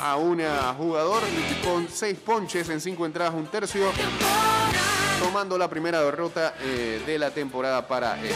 a 0.00 0.16
un 0.16 0.42
jugador 0.76 1.22
con 1.64 1.88
seis 1.88 2.18
ponches 2.18 2.68
en 2.70 2.80
cinco 2.80 3.04
entradas, 3.04 3.34
un 3.34 3.46
tercio, 3.46 3.90
tomando 5.20 5.58
la 5.58 5.68
primera 5.68 6.02
derrota 6.02 6.54
eh, 6.60 7.02
de 7.04 7.18
la 7.18 7.30
temporada 7.30 7.86
para 7.86 8.20
él. 8.22 8.34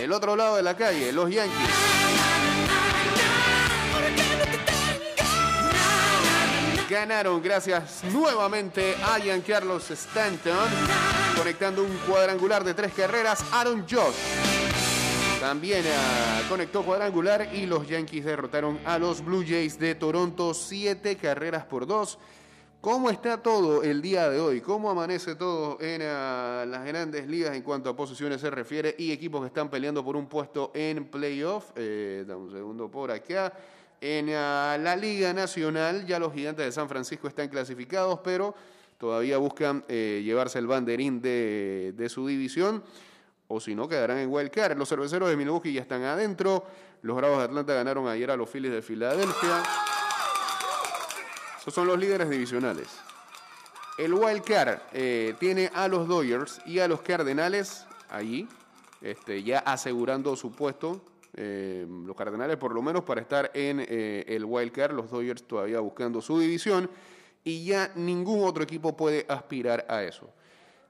El 0.00 0.12
otro 0.12 0.34
lado 0.34 0.56
de 0.56 0.62
la 0.62 0.76
calle, 0.76 1.12
los 1.12 1.30
Yankees. 1.30 1.99
Ganaron 6.90 7.40
gracias 7.40 8.02
nuevamente 8.12 8.96
a 9.04 9.20
Giancarlos 9.20 9.92
Stanton, 9.92 10.68
conectando 11.38 11.84
un 11.84 11.96
cuadrangular 11.98 12.64
de 12.64 12.74
tres 12.74 12.92
carreras. 12.92 13.44
Aaron 13.52 13.86
Josh 13.88 14.16
también 15.38 15.84
ah, 15.86 16.42
conectó 16.48 16.82
cuadrangular 16.82 17.54
y 17.54 17.66
los 17.66 17.86
Yankees 17.86 18.24
derrotaron 18.24 18.80
a 18.84 18.98
los 18.98 19.24
Blue 19.24 19.44
Jays 19.46 19.78
de 19.78 19.94
Toronto 19.94 20.52
siete 20.52 21.14
carreras 21.14 21.64
por 21.64 21.86
dos. 21.86 22.18
¿Cómo 22.80 23.08
está 23.08 23.40
todo 23.40 23.84
el 23.84 24.02
día 24.02 24.28
de 24.28 24.40
hoy? 24.40 24.60
¿Cómo 24.60 24.90
amanece 24.90 25.36
todo 25.36 25.80
en 25.80 26.02
ah, 26.02 26.64
las 26.66 26.84
grandes 26.84 27.28
ligas 27.28 27.54
en 27.54 27.62
cuanto 27.62 27.90
a 27.90 27.94
posiciones 27.94 28.40
se 28.40 28.50
refiere 28.50 28.96
y 28.98 29.12
equipos 29.12 29.42
que 29.42 29.46
están 29.46 29.70
peleando 29.70 30.04
por 30.04 30.16
un 30.16 30.26
puesto 30.26 30.72
en 30.74 31.04
playoff? 31.04 31.70
Eh, 31.76 32.24
dame 32.26 32.40
un 32.40 32.50
segundo 32.50 32.90
por 32.90 33.12
acá. 33.12 33.52
En 34.00 34.30
ah, 34.30 34.78
la 34.80 34.96
Liga 34.96 35.32
Nacional 35.32 36.06
ya 36.06 36.18
los 36.18 36.32
gigantes 36.32 36.64
de 36.64 36.72
San 36.72 36.88
Francisco 36.88 37.28
están 37.28 37.48
clasificados, 37.48 38.20
pero 38.24 38.54
todavía 38.98 39.36
buscan 39.38 39.84
eh, 39.88 40.22
llevarse 40.24 40.58
el 40.58 40.66
banderín 40.66 41.20
de, 41.20 41.92
de 41.96 42.08
su 42.08 42.26
división 42.26 42.82
o 43.48 43.60
si 43.60 43.74
no 43.74 43.88
quedarán 43.88 44.18
en 44.18 44.32
wild 44.32 44.50
card. 44.50 44.78
Los 44.78 44.88
cerveceros 44.88 45.28
de 45.28 45.36
Milwaukee 45.36 45.72
ya 45.72 45.80
están 45.80 46.04
adentro. 46.04 46.64
Los 47.02 47.16
Bravos 47.16 47.38
de 47.38 47.44
Atlanta 47.44 47.74
ganaron 47.74 48.06
ayer 48.06 48.30
a 48.30 48.36
los 48.36 48.48
Phillies 48.48 48.72
de 48.72 48.80
Filadelfia. 48.80 49.62
Esos 51.58 51.74
son 51.74 51.86
los 51.86 51.98
líderes 51.98 52.30
divisionales. 52.30 52.88
El 53.98 54.14
wild 54.14 54.44
card 54.44 54.78
eh, 54.92 55.34
tiene 55.38 55.70
a 55.74 55.88
los 55.88 56.08
Dodgers 56.08 56.60
y 56.64 56.78
a 56.78 56.88
los 56.88 57.02
Cardenales 57.02 57.84
allí, 58.08 58.48
este, 59.02 59.42
ya 59.42 59.58
asegurando 59.58 60.36
su 60.36 60.52
puesto. 60.52 61.02
Eh, 61.34 61.86
los 61.88 62.16
Cardenales 62.16 62.56
por 62.56 62.74
lo 62.74 62.82
menos 62.82 63.04
para 63.04 63.20
estar 63.20 63.50
en 63.54 63.84
eh, 63.88 64.24
el 64.26 64.44
wild 64.44 64.72
card, 64.72 64.94
los 64.94 65.10
Dodgers 65.10 65.44
todavía 65.44 65.78
buscando 65.80 66.20
su 66.20 66.38
división 66.38 66.90
y 67.44 67.64
ya 67.64 67.92
ningún 67.94 68.44
otro 68.44 68.62
equipo 68.62 68.96
puede 68.96 69.26
aspirar 69.28 69.86
a 69.88 70.02
eso. 70.02 70.28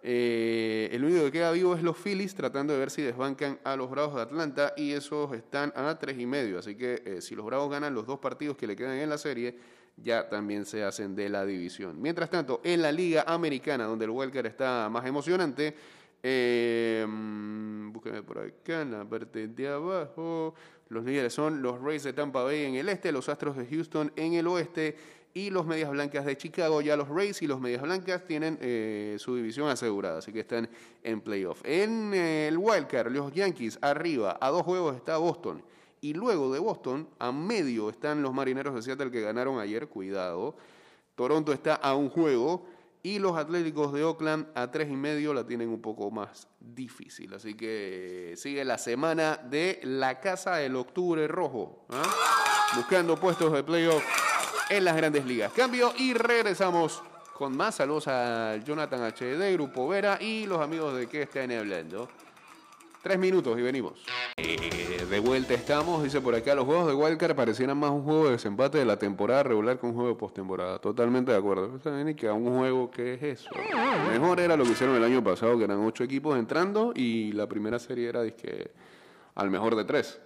Eh, 0.03 0.89
el 0.93 1.05
único 1.05 1.25
que 1.25 1.33
queda 1.33 1.53
vivo 1.53 1.75
es 1.75 1.83
los 1.83 1.97
Phillies, 1.99 2.35
tratando 2.35 2.73
de 2.73 2.79
ver 2.79 2.91
si 2.91 3.03
desbancan 3.03 3.59
a 3.65 3.77
los 3.77 3.91
Bravos 3.91 4.15
de 4.15 4.23
Atlanta 4.23 4.73
y 4.77 4.93
esos 4.93 5.35
están 5.35 5.75
a 5.77 5.99
tres 5.99 6.19
y 6.19 6.25
medio. 6.25 6.59
Así 6.59 6.75
que 6.75 7.21
si 7.21 7.35
los 7.35 7.45
Bravos 7.45 7.71
ganan 7.71 7.95
los 7.95 8.07
dos 8.07 8.19
partidos 8.19 8.57
que 8.57 8.67
le 8.67 8.75
quedan 8.75 8.97
en 8.97 9.11
la 9.11 9.19
serie, 9.19 9.59
ya 10.03 10.29
también 10.29 10.65
se 10.65 10.83
hacen 10.83 11.15
de 11.15 11.29
la 11.29 11.45
división. 11.45 12.01
Mientras 12.01 12.31
tanto, 12.31 12.63
en 12.65 12.81
la 12.81 12.91
Liga 12.91 13.25
Americana, 13.27 13.85
donde 13.85 14.07
el 14.07 14.11
Welker 14.11 14.47
está 14.47 14.89
más 14.91 15.05
emocionante, 15.07 15.75
eh, 16.23 17.07
mm, 17.09 17.93
búsqueme 17.93 18.23
por 18.23 18.39
acá 18.39 18.83
en 18.83 18.93
la 18.93 19.05
parte 19.05 19.49
de 19.49 19.69
abajo. 19.69 20.55
Los 20.89 21.05
líderes 21.05 21.33
son 21.33 21.63
los 21.63 21.81
Rays 21.81 22.03
de 22.03 22.13
Tampa 22.13 22.43
Bay 22.43 22.65
en 22.65 22.75
el 22.75 22.89
este, 22.89 23.13
los 23.13 23.29
Astros 23.29 23.57
de 23.57 23.67
Houston 23.67 24.13
en 24.17 24.35
el 24.35 24.47
oeste 24.49 24.97
y 25.33 25.51
los 25.51 25.65
Medias 25.65 25.91
Blancas 25.91 26.25
de 26.25 26.37
Chicago. 26.37 26.81
Ya 26.81 26.97
los 26.97 27.09
Rays 27.09 27.41
y 27.43 27.47
los 27.47 27.61
Medias 27.61 27.83
Blancas 27.83 28.25
tienen 28.25 28.59
eh, 28.61 29.17
su 29.19 29.37
división 29.37 29.69
asegurada, 29.69 30.19
así 30.19 30.33
que 30.33 30.41
están 30.41 30.69
en 31.03 31.21
playoff. 31.21 31.63
En 31.65 32.13
eh, 32.13 32.49
el 32.49 32.59
Wildcard, 32.59 33.13
los 33.13 33.33
Yankees 33.33 33.79
arriba, 33.81 34.37
a 34.41 34.51
dos 34.51 34.63
juegos 34.63 34.97
está 34.97 35.17
Boston. 35.17 35.63
Y 36.03 36.15
luego 36.15 36.53
de 36.53 36.59
Boston, 36.59 37.09
a 37.19 37.31
medio 37.31 37.91
están 37.91 38.23
los 38.23 38.33
Marineros 38.33 38.75
de 38.75 38.83
Seattle 38.83 39.11
que 39.11 39.21
ganaron 39.21 39.59
ayer, 39.59 39.87
cuidado. 39.87 40.57
Toronto 41.15 41.53
está 41.53 41.75
a 41.75 41.95
un 41.95 42.09
juego 42.09 42.65
y 43.03 43.19
los 43.19 43.37
Atléticos 43.37 43.93
de 43.93 44.05
Oakland 44.05 44.47
a 44.55 44.71
tres 44.71 44.91
y 44.91 44.97
medio 44.97 45.33
la 45.33 45.47
tienen 45.47 45.69
un 45.69 45.81
poco 45.81 46.11
más 46.11 46.49
difícil. 46.61 47.33
Así 47.35 47.55
que 47.55 48.35
sigue 48.37 48.65
la 48.65 48.79
semana 48.79 49.37
de 49.37 49.81
la 49.83 50.21
Casa 50.21 50.57
del 50.57 50.77
Octubre 50.77 51.27
Rojo, 51.27 51.87
¿ah? 51.91 52.03
buscando 52.77 53.17
puestos 53.17 53.53
de 53.53 53.63
playoff 53.63 54.05
en 54.69 54.85
las 54.85 54.97
grandes 54.97 55.25
ligas. 55.25 55.53
Cambio 55.53 55.93
y 55.97 56.15
regresamos 56.15 57.03
con 57.33 57.57
más 57.57 57.77
saludos 57.77 58.07
a 58.09 58.57
Jonathan 58.59 59.01
HD, 59.01 59.55
Grupo 59.55 59.89
Vera 59.89 60.19
y 60.21 60.47
los 60.47 60.61
amigos 60.61 60.95
de 60.95 61.07
que 61.07 61.23
están 61.23 61.51
hablando. 61.53 62.09
Tres 63.03 63.19
minutos 63.19 63.59
y 63.59 63.63
venimos. 63.63 63.95
Eh, 64.37 65.07
de 65.09 65.21
vuelta 65.21 65.55
estamos, 65.55 66.03
dice 66.03 66.21
por 66.21 66.35
acá, 66.35 66.55
los 66.55 66.67
juegos 66.67 66.87
de 66.87 66.93
Wildcard 66.93 67.35
parecieran 67.35 67.79
más 67.79 67.91
un 67.91 68.03
juego 68.03 68.27
de 68.27 68.33
desempate 68.33 68.77
de 68.77 68.85
la 68.85 68.99
temporada 68.99 69.43
regular 69.43 69.79
que 69.79 69.87
un 69.87 69.95
juego 69.95 70.11
de 70.11 70.17
postemporada. 70.17 70.79
Totalmente 70.79 71.33
de 71.33 71.39
acuerdo. 71.39 71.79
También 71.79 72.15
que 72.15 72.29
a 72.29 72.35
un 72.35 72.59
juego, 72.59 72.91
¿qué 72.91 73.15
es 73.15 73.23
eso? 73.23 73.51
Mejor 74.13 74.41
era 74.41 74.55
lo 74.55 74.65
que 74.65 74.73
hicieron 74.73 74.97
el 74.97 75.05
año 75.05 75.25
pasado, 75.25 75.57
que 75.57 75.65
eran 75.65 75.79
ocho 75.81 76.05
equipos 76.05 76.39
entrando 76.39 76.93
y 76.95 77.33
la 77.33 77.47
primera 77.47 77.79
serie 77.79 78.07
era 78.07 78.23
dizque, 78.23 78.71
al 79.35 79.51
mejor 79.51 79.77
de 79.77 79.85
tres. 79.85 80.21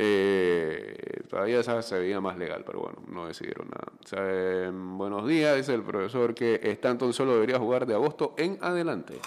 Eh, 0.00 1.24
todavía 1.28 1.58
esa 1.58 1.82
se 1.82 1.98
veía 1.98 2.20
más 2.20 2.38
legal, 2.38 2.62
pero 2.64 2.78
bueno, 2.78 3.02
no 3.08 3.26
decidieron 3.26 3.66
nada. 3.70 3.92
O 4.04 4.06
sea, 4.06 4.20
eh, 4.22 4.70
buenos 4.72 5.26
días, 5.26 5.56
dice 5.56 5.74
el 5.74 5.82
profesor 5.82 6.32
que 6.32 6.60
Stanton 6.62 7.12
solo 7.12 7.34
debería 7.34 7.58
jugar 7.58 7.86
de 7.86 7.94
agosto 7.94 8.34
en 8.38 8.56
adelante. 8.60 9.18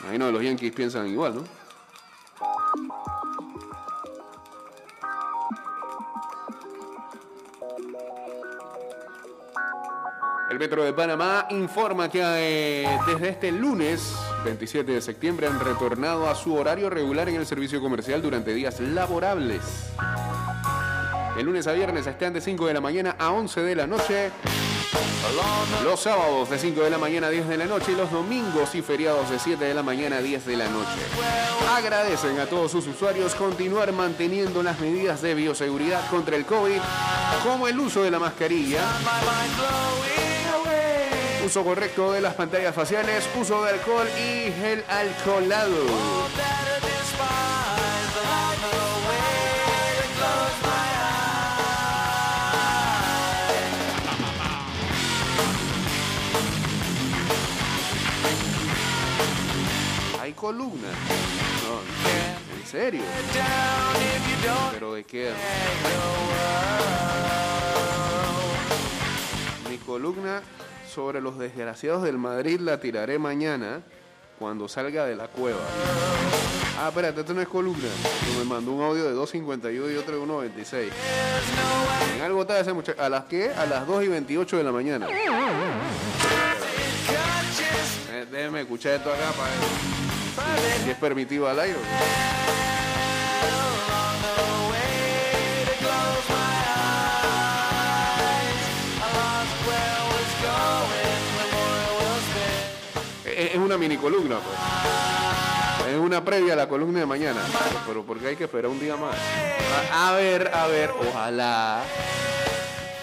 Imagino 0.00 0.26
que 0.26 0.32
los 0.32 0.42
Yankees 0.42 0.72
piensan 0.72 1.08
igual, 1.08 1.36
¿no? 1.36 1.44
El 10.50 10.58
Metro 10.58 10.82
de 10.82 10.92
Panamá 10.94 11.46
informa 11.50 12.08
que 12.08 12.22
eh, 12.24 12.98
desde 13.06 13.28
este 13.28 13.52
lunes 13.52 14.14
27 14.44 14.92
de 14.92 15.02
septiembre 15.02 15.46
han 15.46 15.60
retornado 15.60 16.28
a 16.28 16.34
su 16.34 16.54
horario 16.54 16.88
regular 16.88 17.28
en 17.28 17.36
el 17.36 17.46
servicio 17.46 17.80
comercial 17.82 18.22
durante 18.22 18.54
días 18.54 18.80
laborables. 18.80 19.60
De 21.36 21.42
lunes 21.42 21.66
a 21.66 21.72
viernes 21.72 22.06
están 22.06 22.32
de 22.32 22.40
5 22.40 22.66
de 22.66 22.74
la 22.74 22.80
mañana 22.80 23.14
a 23.18 23.30
11 23.30 23.60
de 23.60 23.76
la 23.76 23.86
noche. 23.86 24.30
Los 25.84 26.00
sábados 26.00 26.50
de 26.50 26.58
5 26.58 26.82
de 26.82 26.90
la 26.90 26.98
mañana 26.98 27.28
a 27.28 27.30
10 27.30 27.48
de 27.48 27.56
la 27.56 27.66
noche 27.66 27.92
y 27.92 27.94
los 27.94 28.10
domingos 28.10 28.74
y 28.74 28.82
feriados 28.82 29.30
de 29.30 29.38
7 29.38 29.64
de 29.64 29.74
la 29.74 29.82
mañana 29.82 30.16
a 30.16 30.20
10 30.22 30.46
de 30.46 30.56
la 30.56 30.68
noche. 30.68 30.98
Agradecen 31.76 32.38
a 32.40 32.46
todos 32.46 32.72
sus 32.72 32.86
usuarios 32.86 33.34
continuar 33.34 33.92
manteniendo 33.92 34.62
las 34.62 34.80
medidas 34.80 35.22
de 35.22 35.34
bioseguridad 35.34 36.08
contra 36.10 36.36
el 36.36 36.44
COVID, 36.44 36.80
como 37.44 37.68
el 37.68 37.78
uso 37.78 38.02
de 38.02 38.10
la 38.10 38.18
mascarilla, 38.18 38.80
uso 41.44 41.64
correcto 41.64 42.12
de 42.12 42.20
las 42.20 42.34
pantallas 42.34 42.74
faciales, 42.74 43.28
uso 43.40 43.64
de 43.64 43.70
alcohol 43.70 44.08
y 44.18 44.52
gel 44.52 44.84
alcoholado. 44.88 45.84
Columna. 60.38 60.88
No, 61.64 61.80
en 62.60 62.66
serio. 62.66 63.02
Pero 64.72 64.94
de 64.94 65.04
qué? 65.04 65.32
Mi 69.68 69.78
columna 69.78 70.42
sobre 70.94 71.20
los 71.20 71.38
desgraciados 71.38 72.04
del 72.04 72.18
Madrid 72.18 72.60
la 72.60 72.78
tiraré 72.78 73.18
mañana. 73.18 73.82
cuando 74.38 74.68
salga 74.68 75.04
de 75.04 75.16
la 75.16 75.26
cueva. 75.26 75.58
Ah, 76.78 76.90
espérate, 76.90 77.22
esto 77.22 77.34
no 77.34 77.40
es 77.40 77.48
columna. 77.48 77.88
Me 78.38 78.44
mandó 78.44 78.70
un 78.70 78.84
audio 78.84 79.02
de 79.04 79.16
2.51 79.16 79.92
y 79.92 79.96
otro 79.96 80.14
de 80.14 80.22
1.26. 80.24 80.90
En 82.14 82.22
algo 82.22 82.42
está 82.42 82.60
ese 82.60 82.72
muchacho. 82.72 83.02
¿A 83.02 83.08
las 83.08 83.24
qué? 83.24 83.50
A 83.50 83.66
las 83.66 83.84
2 83.84 84.04
y 84.04 84.08
28 84.08 84.58
de 84.58 84.62
la 84.62 84.70
mañana. 84.70 85.08
Eh, 88.12 88.26
déjeme 88.30 88.60
escuchar 88.60 88.92
esto 88.94 89.12
acá 89.12 89.32
para 89.32 90.17
si 90.84 90.90
es 90.90 90.96
permitido 90.96 91.48
al 91.48 91.60
aire. 91.60 91.78
Es 103.24 103.52
es 103.52 103.56
una 103.56 103.78
mini 103.78 103.96
columna, 103.96 104.36
pues. 104.38 105.94
Es 105.94 105.98
una 105.98 106.24
previa 106.24 106.52
a 106.52 106.56
la 106.56 106.68
columna 106.68 107.00
de 107.00 107.06
mañana. 107.06 107.40
Pero 107.86 108.04
porque 108.04 108.28
hay 108.28 108.36
que 108.36 108.44
esperar 108.44 108.70
un 108.70 108.80
día 108.80 108.96
más. 108.96 109.16
A, 109.92 110.08
a 110.10 110.12
ver, 110.12 110.50
a 110.52 110.66
ver, 110.66 110.90
ojalá 110.90 111.82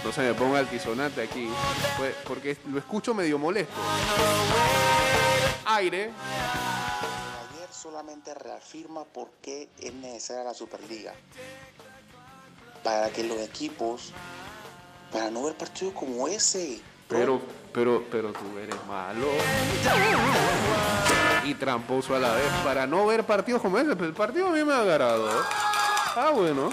no 0.06 0.12
se 0.12 0.22
me 0.22 0.34
ponga 0.36 0.60
altisonante 0.60 1.24
aquí. 1.24 1.50
pues, 1.98 2.14
porque 2.28 2.56
lo 2.72 2.78
escucho 2.78 3.16
medio 3.16 3.40
molesto. 3.40 3.74
Aire. 5.66 6.12
Solamente 7.86 8.34
reafirma 8.34 9.04
por 9.04 9.30
qué 9.44 9.70
es 9.80 9.94
necesaria 9.94 10.44
la 10.44 10.56
Superliga. 10.56 11.14
Para 12.84 13.12
que 13.12 13.24
los 13.24 13.38
equipos, 13.38 14.12
para 15.12 15.30
no 15.30 15.44
ver 15.44 15.54
partidos 15.54 15.94
como 15.94 16.28
ese. 16.28 16.82
Pero, 17.08 17.40
pero, 17.72 18.04
pero 18.10 18.34
tú 18.34 18.58
eres 18.58 18.76
malo. 18.88 19.28
Y 21.44 21.54
tramposo 21.54 22.16
a 22.16 22.20
la 22.20 22.34
vez. 22.34 22.52
Para 22.64 22.88
no 22.88 23.06
ver 23.06 23.24
partidos 23.24 23.62
como 23.62 23.78
ese. 23.78 23.96
Pero 23.96 24.06
el 24.08 24.14
partido 24.14 24.48
a 24.48 24.52
mí 24.52 24.64
me 24.64 24.74
ha 24.74 24.80
agarrado. 24.80 25.30
Ah, 26.16 26.32
bueno. 26.34 26.72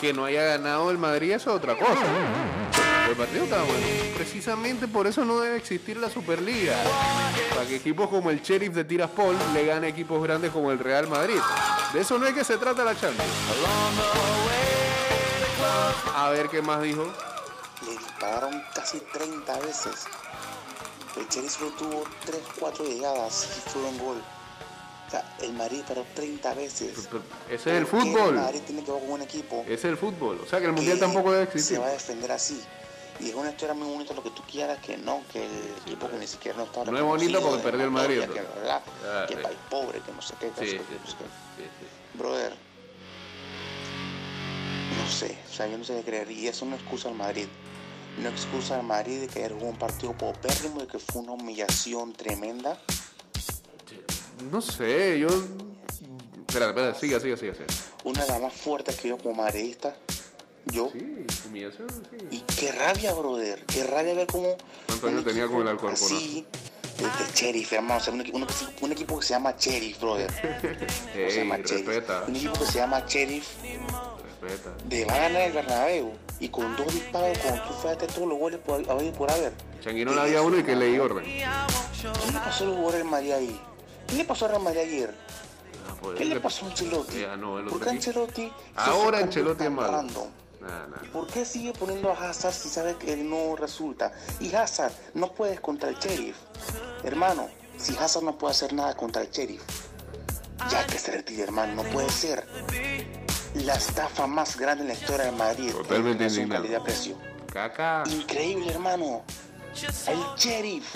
Que 0.00 0.12
no 0.12 0.24
haya 0.24 0.42
ganado 0.42 0.90
el 0.90 0.98
Madrid 0.98 1.30
es 1.30 1.46
otra 1.46 1.78
cosa. 1.78 2.02
El 3.08 3.42
está 3.42 3.62
bueno. 3.62 3.86
Precisamente 4.16 4.86
por 4.86 5.06
eso 5.06 5.24
no 5.24 5.40
debe 5.40 5.56
existir 5.56 5.96
la 5.96 6.10
Superliga. 6.10 6.76
Para 7.54 7.66
que 7.66 7.76
equipos 7.76 8.08
como 8.10 8.28
el 8.28 8.42
Sheriff 8.42 8.74
de 8.74 8.84
Tiraspol 8.84 9.34
le 9.54 9.64
gane 9.64 9.86
a 9.86 9.90
equipos 9.90 10.22
grandes 10.22 10.52
como 10.52 10.70
el 10.70 10.78
Real 10.78 11.08
Madrid. 11.08 11.38
De 11.94 12.00
eso 12.00 12.18
no 12.18 12.26
es 12.26 12.34
que 12.34 12.44
se 12.44 12.58
trata 12.58 12.84
la 12.84 12.94
Champions. 12.94 13.32
A 16.14 16.28
ver 16.30 16.48
qué 16.50 16.60
más 16.60 16.82
dijo. 16.82 17.10
Le 17.86 17.92
dispararon 17.92 18.62
casi 18.74 19.00
30 19.00 19.58
veces. 19.60 20.04
El 21.16 21.26
Chelsea 21.28 21.50
solo 21.58 21.70
tuvo 21.72 22.04
3, 22.26 22.40
4 22.60 22.84
llegadas 22.84 23.48
y 23.56 23.70
fue 23.70 23.82
un 23.84 23.98
gol. 23.98 24.22
O 25.06 25.10
sea, 25.10 25.36
el 25.40 25.54
Madrid 25.54 25.80
paró 25.88 26.04
30 26.14 26.52
veces. 26.54 27.08
Ese 27.48 27.54
es 27.54 27.66
el 27.66 27.86
¿Por 27.86 28.02
qué 28.02 28.10
fútbol. 28.12 28.28
El 28.34 28.40
Madrid 28.42 28.60
tiene 28.66 28.80
que 28.84 28.86
jugar 28.90 29.02
con 29.04 29.12
un 29.12 29.22
equipo. 29.22 29.62
Ese 29.64 29.72
es 29.74 29.84
el 29.86 29.96
fútbol. 29.96 30.40
O 30.44 30.46
sea 30.46 30.60
que 30.60 30.66
el 30.66 30.72
mundial 30.72 30.98
tampoco 30.98 31.32
debe 31.32 31.46
Se 31.46 31.52
existir. 31.52 31.80
va 31.80 31.86
a 31.86 31.90
defender 31.92 32.30
así. 32.32 32.62
Y 33.20 33.30
es 33.30 33.34
una 33.34 33.50
historia 33.50 33.74
muy 33.74 33.88
bonita 33.88 34.14
lo 34.14 34.22
que 34.22 34.30
tú 34.30 34.42
quieras, 34.50 34.78
que 34.78 34.96
no, 34.96 35.22
que 35.32 35.44
el 35.44 35.72
equipo 35.84 36.08
que 36.08 36.16
ni 36.18 36.26
siquiera 36.26 36.56
no 36.58 36.64
está 36.64 36.84
No 36.84 36.96
es 36.96 37.02
bonito 37.04 37.40
porque 37.40 37.62
perdió 37.62 37.84
el 37.84 37.90
Madrid, 37.90 38.20
Que, 38.20 38.40
bla, 38.62 38.82
Ah, 39.04 39.24
que 39.28 39.34
sí. 39.36 39.42
país 39.42 39.58
pobre, 39.68 40.00
que 40.00 40.12
no 40.12 40.22
sé 40.22 40.34
qué, 40.38 40.50
que 40.50 40.54
Sí, 40.54 40.60
no 40.60 40.66
sé 40.66 40.78
sí, 40.78 40.84
qué, 40.88 41.10
sí, 41.10 41.16
sí, 41.56 41.64
sí. 41.80 42.18
Brother, 42.18 42.52
no 44.98 45.08
sé, 45.10 45.38
o 45.50 45.52
sea, 45.54 45.66
yo 45.66 45.78
no 45.78 45.84
sé 45.84 45.96
qué 45.96 46.02
creer. 46.04 46.30
Y 46.30 46.48
eso 46.48 46.64
no 46.64 46.76
excusa 46.76 47.08
al 47.08 47.14
Madrid. 47.14 47.46
No 48.22 48.28
excusa 48.28 48.76
al 48.76 48.82
Madrid 48.84 49.20
de 49.20 49.26
que 49.28 49.48
jugó 49.48 49.66
un 49.66 49.76
partido 49.78 50.12
popérrimo, 50.12 50.80
de 50.80 50.86
que 50.86 50.98
fue 50.98 51.22
una 51.22 51.32
humillación 51.32 52.12
tremenda. 52.12 52.78
No 54.50 54.60
sé, 54.60 55.18
yo. 55.20 55.28
Espera, 56.48 56.68
espera, 56.68 56.94
siga, 56.94 57.20
siga, 57.20 57.36
siga. 57.36 57.54
siga. 57.54 57.66
Una 58.04 58.22
de 58.22 58.28
las 58.28 58.40
más 58.40 58.52
fuertes 58.54 58.96
que 58.96 59.08
yo 59.08 59.18
como 59.18 59.34
madridista. 59.34 59.94
Yo. 60.72 60.90
Sí, 60.92 61.26
humillación, 61.48 61.88
sí. 62.10 62.26
Y 62.30 62.40
qué 62.40 62.72
rabia, 62.72 63.12
brother. 63.14 63.64
Qué 63.66 63.84
rabia 63.84 64.14
ver 64.14 64.26
cómo. 64.26 64.56
¿Cuántos 64.86 65.10
años 65.10 65.24
tenía 65.24 65.42
equipo 65.44 65.58
con 65.58 65.62
el 65.66 65.68
Alcorcón? 65.72 65.92
Así, 65.94 66.46
de, 66.98 67.04
de 67.04 67.32
Sheriff, 67.34 67.72
hermano. 67.72 68.00
O 68.00 68.04
sea, 68.04 68.12
un, 68.12 68.20
equipo, 68.20 68.36
un 68.38 68.42
equipo- 68.44 68.72
un 68.84 68.92
equipo 68.92 69.18
que 69.18 69.26
se 69.26 69.34
llama 69.34 69.54
Sheriff, 69.58 70.00
brother. 70.00 70.30
Ey, 71.14 71.30
se 71.30 71.38
llama 71.38 71.56
Sheriff. 71.58 71.86
respeta, 71.86 72.24
Un 72.28 72.36
equipo 72.36 72.52
que 72.58 72.66
se 72.66 72.78
llama 72.78 73.04
Sheriff 73.06 73.46
respeta. 74.42 74.70
de 74.86 75.04
va 75.04 75.14
a 75.14 75.18
ganar 75.20 75.42
el 75.42 75.52
Bernabéu. 75.52 76.12
Y 76.40 76.48
con 76.50 76.76
dos 76.76 76.92
disparos, 76.94 77.36
con 77.38 77.54
tú 77.62 77.72
fuiste 77.82 78.06
todos 78.06 78.28
los 78.28 78.38
goles 78.38 78.60
por 78.64 78.88
haber 78.90 79.12
por 79.12 79.30
haber. 79.30 79.52
Changuino 79.80 80.14
le 80.14 80.20
había 80.20 80.42
uno 80.42 80.58
y 80.58 80.62
que 80.62 80.76
leí 80.76 80.98
orden. 80.98 81.24
¿Qué 81.24 81.38
le 82.32 82.38
pasó 82.38 82.64
a 82.64 82.66
los 82.68 82.76
jugadores 82.76 82.98
del 83.00 83.08
Madrid 83.08 83.32
ahí? 83.32 83.60
¿Qué 84.06 84.14
le 84.14 84.24
pasó 84.24 84.44
a 84.44 84.48
Real 84.48 84.62
Madrid 84.62 84.80
ayer? 84.80 85.14
Ah, 85.88 85.94
pues, 86.00 86.16
¿Qué 86.18 86.24
le 86.24 86.34
le- 86.36 86.40
pasó 86.40 86.64
a 86.64 86.68
Ancelotti? 86.70 87.20
Ya, 87.20 87.36
no, 87.36 87.58
el 87.58 87.64
¿Por 87.64 87.74
otro 87.78 87.90
qué 87.90 87.96
equipo. 87.96 88.20
Ancelotti? 88.20 88.52
Ahora 88.76 89.18
Ancelotti 89.18 89.64
es 89.64 89.70
malo. 89.70 90.28
Random? 90.60 90.90
Nah, 90.90 91.02
nah. 91.02 91.12
¿Por 91.12 91.26
qué 91.28 91.44
sigue 91.44 91.72
poniendo 91.72 92.10
a 92.10 92.14
Hazard 92.30 92.52
si 92.54 92.68
sabe 92.68 92.96
que 92.96 93.12
él 93.12 93.28
no 93.28 93.56
resulta? 93.56 94.12
Y 94.40 94.54
Hazard, 94.54 94.92
no 95.14 95.32
puedes 95.32 95.60
contra 95.60 95.88
el 95.88 95.96
Sheriff. 95.98 96.36
Hermano, 97.04 97.48
si 97.76 97.96
Hazard 97.96 98.24
no 98.24 98.36
puede 98.38 98.52
hacer 98.52 98.72
nada 98.72 98.94
contra 98.96 99.22
el 99.22 99.30
Sheriff, 99.30 99.62
ya 100.70 100.86
que 100.86 100.98
se 100.98 101.12
retire, 101.12 101.44
hermano, 101.44 101.82
no 101.82 101.88
puede 101.90 102.10
ser. 102.10 102.46
La 103.54 103.74
estafa 103.74 104.26
más 104.26 104.56
grande 104.58 104.82
en 104.82 104.88
la 104.88 104.94
historia 104.94 105.26
de 105.26 105.32
Madrid. 105.32 105.72
Totalmente 105.72 106.24
indignado. 106.24 106.62
calidad-precio. 106.62 107.16
Caca. 107.52 108.02
Increíble, 108.10 108.70
hermano. 108.70 109.22
El 110.06 110.18
Sheriff. 110.36 110.94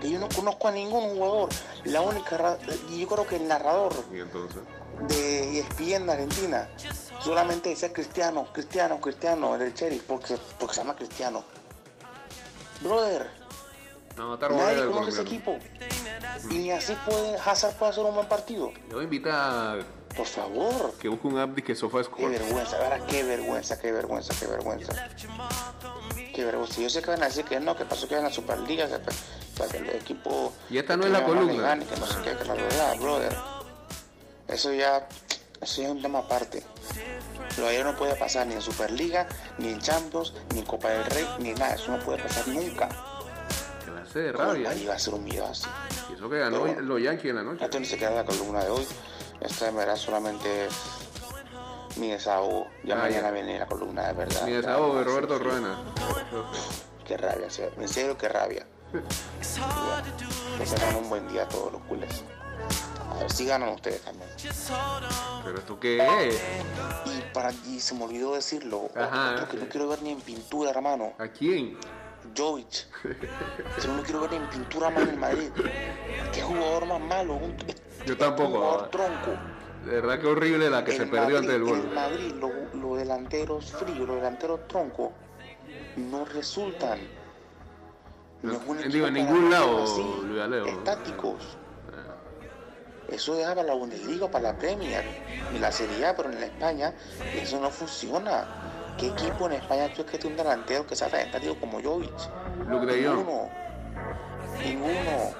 Que 0.00 0.10
yo 0.10 0.18
no 0.18 0.28
conozco 0.30 0.68
a 0.68 0.72
ningún 0.72 1.10
jugador. 1.16 1.50
La 1.84 2.00
única. 2.00 2.36
ra- 2.38 2.58
Y 2.88 3.00
yo 3.00 3.06
creo 3.08 3.26
que 3.26 3.36
el 3.36 3.46
narrador 3.46 3.92
Y 4.12 4.20
entonces. 4.20 4.62
De 5.08 5.60
ESPN 5.60 6.06
de 6.06 6.12
Argentina 6.12 6.68
solamente 7.22 7.70
decía 7.70 7.92
Cristiano, 7.92 8.46
Cristiano, 8.52 9.00
Cristiano, 9.00 9.54
el 9.54 9.74
Sheriff, 9.74 10.02
porque, 10.04 10.36
porque 10.58 10.74
se 10.74 10.80
llama 10.80 10.96
Cristiano. 10.96 11.44
Brother, 12.80 13.30
No, 14.16 14.36
nadie 14.36 14.86
conoce 14.86 15.10
ese 15.10 15.22
equipo. 15.22 15.58
Y 16.50 16.54
ni 16.54 16.70
así 16.70 16.96
puede, 17.04 17.36
Hazard 17.38 17.74
puede 17.76 17.92
hacer 17.92 18.04
un 18.04 18.14
buen 18.14 18.26
partido. 18.28 18.72
Le 18.88 18.94
voy 18.94 19.00
a 19.02 19.04
invitar 19.04 19.34
a 19.34 19.78
Por 20.16 20.26
favor. 20.26 20.94
que 20.98 21.08
busque 21.08 21.26
un 21.26 21.54
de 21.54 21.62
que 21.62 21.74
Sofa 21.74 22.02
Qué 22.16 22.26
vergüenza, 22.26 22.76
ahora 22.82 23.06
qué 23.06 23.22
vergüenza, 23.22 23.78
qué 23.78 23.92
vergüenza, 23.92 24.34
qué 24.38 24.46
vergüenza. 24.46 24.92
Qué 26.34 26.44
vergüenza. 26.44 26.80
Yo 26.80 26.88
sé 26.88 27.02
que 27.02 27.10
van 27.10 27.22
a 27.22 27.26
decir 27.26 27.44
que 27.44 27.60
no, 27.60 27.76
que 27.76 27.84
pasó 27.84 28.08
que 28.08 28.16
en 28.16 28.24
la 28.24 28.30
Superliga, 28.30 28.88
que, 28.88 28.98
pues, 28.98 29.16
para 29.58 29.70
que 29.70 29.78
el 29.78 29.90
equipo. 29.90 30.52
Y 30.70 30.78
esta 30.78 30.96
no 30.96 31.04
es 31.04 31.10
la 31.10 31.24
columna. 31.24 31.62
gane, 31.62 31.84
que 31.84 31.96
no 31.96 32.06
sé 32.06 32.16
qué, 32.24 32.36
que 32.36 32.44
la 32.44 32.54
verdad, 32.54 32.96
brother. 32.98 33.59
Eso 34.50 34.72
ya, 34.72 35.06
eso 35.60 35.82
ya 35.82 35.88
es 35.88 35.92
un 35.94 36.02
tema 36.02 36.20
aparte. 36.20 36.62
Lo 37.56 37.64
de 37.64 37.70
ayer 37.70 37.84
no 37.84 37.96
puede 37.96 38.14
pasar 38.16 38.46
ni 38.46 38.54
en 38.54 38.62
Superliga, 38.62 39.26
ni 39.58 39.68
en 39.68 39.80
Champions, 39.80 40.32
ni 40.54 40.60
en 40.60 40.66
Copa 40.66 40.88
del 40.90 41.04
Rey, 41.06 41.26
ni 41.38 41.52
nada. 41.52 41.74
Eso 41.74 41.92
no 41.96 41.98
puede 42.04 42.22
pasar 42.22 42.46
nunca. 42.48 42.88
Que 44.12 44.18
de 44.20 44.32
¿Cómo 44.32 44.44
el 44.50 44.54
rabia. 44.56 44.68
Madrid 44.70 44.88
va 44.88 44.94
a 44.94 44.98
ser 44.98 45.14
humillado 45.14 45.50
así? 45.50 45.66
Y 46.10 46.14
eso 46.14 46.28
que 46.28 46.38
ganó 46.38 46.62
Pero- 46.64 46.80
los 46.80 47.00
Yankees 47.02 47.30
en 47.30 47.36
la 47.36 47.42
noche. 47.44 47.64
Esto 47.64 47.78
ni 47.80 47.86
se 47.86 47.96
queda 47.98 48.10
la 48.10 48.24
columna 48.24 48.64
de 48.64 48.70
hoy. 48.70 48.86
Esta 49.40 49.66
de 49.66 49.70
verdad 49.72 49.96
solamente 49.96 50.68
mi 51.96 52.10
desahogo. 52.10 52.66
Ya 52.84 52.94
Ah, 52.94 52.98
mañana 53.02 53.28
ya. 53.28 53.30
viene 53.30 53.58
la 53.58 53.66
columna 53.66 54.06
de 54.08 54.12
verdad. 54.14 54.42
Mi 54.46 54.52
desahogo 54.52 54.98
de 54.98 55.04
Roberto 55.04 55.38
sí, 55.38 55.44
Ruena. 55.44 55.78
Qué 57.06 57.16
rabia, 57.16 57.46
en 57.46 57.88
serio, 57.88 58.10
en 58.12 58.16
qué 58.16 58.28
rabia. 58.28 58.66
Bueno, 60.58 60.72
que 60.72 60.76
tengan 60.78 60.96
un 60.96 61.08
buen 61.08 61.28
día 61.28 61.48
todos 61.48 61.72
los 61.72 61.82
culés. 61.82 62.22
A 63.10 63.18
ver 63.20 63.30
si 63.32 63.44
ganan 63.46 63.70
ustedes 63.70 64.00
también. 64.02 64.28
Pero 65.44 65.58
esto 65.58 65.80
qué 65.80 66.26
es? 66.28 66.42
Y 67.06 67.34
para 67.34 67.52
y 67.66 67.80
se 67.80 67.94
me 67.94 68.04
olvidó 68.04 68.34
decirlo, 68.34 68.90
Ajá, 68.96 69.32
otro 69.34 69.48
que 69.48 69.56
no 69.58 69.68
quiero 69.68 69.88
ver 69.88 70.02
ni 70.02 70.10
en 70.10 70.20
pintura, 70.20 70.70
hermano. 70.70 71.12
¿A 71.18 71.28
quién? 71.28 71.76
Jovic. 72.36 72.86
No 73.86 73.96
lo 73.96 74.02
quiero 74.02 74.20
ver 74.22 74.30
ni 74.32 74.36
en 74.36 74.48
pintura 74.48 74.90
más 74.90 75.08
en 75.08 75.18
Madrid. 75.18 75.50
Qué 76.32 76.42
jugador 76.42 76.86
más 76.86 77.00
malo. 77.00 77.34
Un, 77.34 77.56
Yo 78.06 78.16
tampoco, 78.16 78.50
Un 78.50 78.56
jugador 78.56 78.82
ah. 78.84 78.90
tronco. 78.90 79.30
De 79.86 79.92
verdad 79.92 80.20
que 80.20 80.26
horrible 80.26 80.68
la 80.70 80.84
que 80.84 80.92
se 80.92 81.06
perdió 81.06 81.38
ante 81.38 81.54
el 81.56 81.64
gol. 81.64 81.78
En 81.80 81.94
Madrid, 81.94 82.34
lo- 82.34 82.78
los 82.80 82.98
delanteros 82.98 83.72
fríos, 83.72 84.06
los 84.06 84.16
delanteros 84.16 84.68
troncos, 84.68 85.10
no 85.96 86.24
resultan. 86.26 87.00
No 88.42 88.52
es 88.52 88.58
un 88.66 88.80
En- 88.80 88.90
digo, 88.90 89.10
ningún 89.10 89.50
lado, 89.50 89.68
jugar 89.68 89.84
así, 89.84 90.26
Luis 90.26 90.40
Aleo. 90.42 90.66
Estáticos. 90.66 91.58
Eso 93.10 93.34
deja 93.34 93.54
para 93.54 93.66
la 93.68 93.74
Bundesliga, 93.74 94.30
para 94.30 94.52
la 94.52 94.58
Premier 94.58 95.04
y 95.54 95.58
la 95.58 95.72
Serie 95.72 96.06
A, 96.06 96.14
pero 96.16 96.30
en 96.30 96.42
España 96.42 96.92
eso 97.34 97.60
no 97.60 97.70
funciona. 97.70 98.44
¿Qué 98.98 99.08
equipo 99.08 99.46
en 99.46 99.52
España 99.54 99.92
tú 99.94 100.02
es 100.02 100.10
que 100.10 100.18
tiene 100.18 100.36
un 100.36 100.42
delantero 100.42 100.86
que 100.86 100.94
sea 100.94 101.08
tan 101.08 101.20
estático 101.20 101.56
como 101.58 101.82
Jovic? 101.82 102.10
De 102.10 103.06
Jong. 103.06 103.16
Ninguno. 103.18 103.50
Ninguno. 104.62 105.34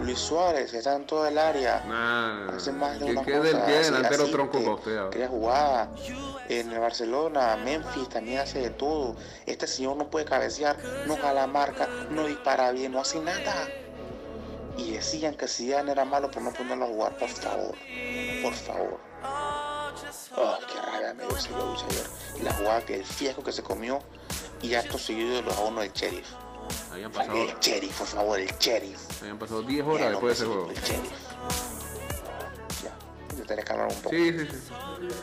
Luis 0.00 0.18
Suárez 0.18 0.72
está 0.72 0.96
en 0.96 1.04
todo 1.06 1.26
el 1.26 1.36
área. 1.36 1.84
Nah, 1.86 2.56
Hace 2.56 2.72
más 2.72 2.98
de 2.98 3.04
¿qué, 3.06 3.12
una 3.12 3.22
cosa. 3.22 3.40
del 3.40 3.56
así- 3.56 3.92
delantero 3.92 4.26
tronco 4.30 4.80
que 4.82 4.96
ahora? 4.98 5.10
Crea. 5.10 5.88
En 6.48 6.72
el 6.72 6.78
Barcelona, 6.78 7.56
Memphis 7.62 8.08
también 8.08 8.38
hace 8.40 8.60
de 8.60 8.70
todo. 8.70 9.14
Este 9.46 9.66
señor 9.66 9.96
no 9.96 10.08
puede 10.08 10.24
cabecear, 10.24 10.76
no 11.06 11.16
jala 11.18 11.46
marca, 11.46 11.86
no 12.10 12.24
dispara 12.26 12.70
bien, 12.72 12.92
no 12.92 13.00
hace 13.00 13.20
nada. 13.20 13.68
Y 14.80 14.92
decían 14.92 15.34
que 15.34 15.46
Zidane 15.46 15.92
era 15.92 16.04
malo 16.06 16.30
por 16.30 16.42
no 16.42 16.52
ponerlo 16.52 16.86
a 16.86 16.88
jugar, 16.88 17.16
por 17.18 17.28
favor. 17.28 17.74
Por 18.42 18.54
favor. 18.54 19.00
Oh, 20.36 20.58
qué 20.66 20.80
rabia 20.80 21.14
me 21.14 21.24
dio 21.26 21.36
ese. 21.36 22.42
La 22.42 22.54
jugada 22.54 22.84
que 22.86 22.94
el 22.96 23.04
fiasco 23.04 23.42
que 23.44 23.52
se 23.52 23.62
comió 23.62 23.98
y 24.62 24.74
acto 24.74 24.96
seguido 24.98 25.34
de 25.36 25.42
los 25.42 25.56
a 25.56 25.60
uno 25.62 25.80
del 25.82 25.92
sheriff. 25.92 26.28
Habían 26.92 27.12
pasado, 27.12 27.36
El 27.36 27.58
sheriff, 27.60 27.98
por 27.98 28.06
favor, 28.06 28.38
el 28.40 28.50
sheriff. 28.58 28.98
habían 29.20 29.38
pasado 29.38 29.62
10 29.62 29.84
horas 29.86 30.00
Ya, 30.00 30.10
después 30.10 30.38
de 30.38 30.44
ese 30.44 30.54
pues, 30.54 30.56
juego. 30.56 30.70
El 30.70 30.82
sheriff. 30.82 31.12
Ya, 32.84 33.36
yo 33.36 33.44
tenía 33.46 33.64
que 33.64 33.72
hablar 33.72 33.88
un 33.88 33.96
poco. 33.96 34.10
Sí, 34.16 34.38
sí, 34.38 34.46
sí. 34.48 34.72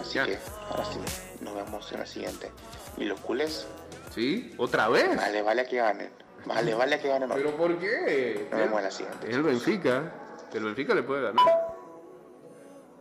Así 0.01 0.13
ya. 0.13 0.25
que, 0.25 0.39
ahora 0.69 0.85
sí, 0.85 0.99
nos 1.41 1.55
vemos 1.55 1.91
en 1.91 1.99
la 1.99 2.05
siguiente. 2.05 2.51
Y 2.97 3.05
los 3.05 3.19
culés, 3.21 3.65
¿Sí? 4.13 4.53
¿Otra 4.57 4.87
vez? 4.89 5.15
vale, 5.15 5.41
vale 5.41 5.65
que 5.65 5.77
ganen. 5.77 6.11
Vale, 6.47 6.73
vale 6.73 6.99
que 6.99 7.07
ganen. 7.10 7.31
hoy. 7.31 7.38
¿Pero 7.43 7.55
por 7.57 7.77
qué? 7.77 8.47
Nos 8.49 8.60
vemos 8.60 8.77
en 8.79 8.83
la 8.86 8.91
siguiente. 8.91 9.29
Es 9.29 9.36
el 9.36 9.43
Benfica. 9.43 10.12
El 10.53 10.63
Benfica 10.63 10.95
le 10.95 11.03
puede 11.03 11.23
ganar. 11.23 11.45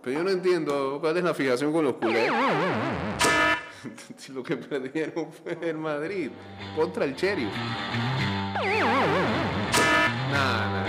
Pero 0.02 0.18
yo 0.18 0.24
no 0.24 0.30
entiendo 0.30 0.98
cuál 1.00 1.16
es 1.16 1.24
la 1.24 1.35
fijación 1.35 1.72
con 1.72 1.85
los 1.85 1.94
culés. 1.94 2.30
Si 4.16 4.32
lo 4.32 4.42
que 4.42 4.56
perdieron 4.56 5.30
fue 5.32 5.56
el 5.62 5.76
Madrid 5.78 6.30
contra 6.74 7.04
el 7.04 7.14
Sheriff. 7.14 7.52
Nada, 10.32 10.66
nada. 10.66 10.87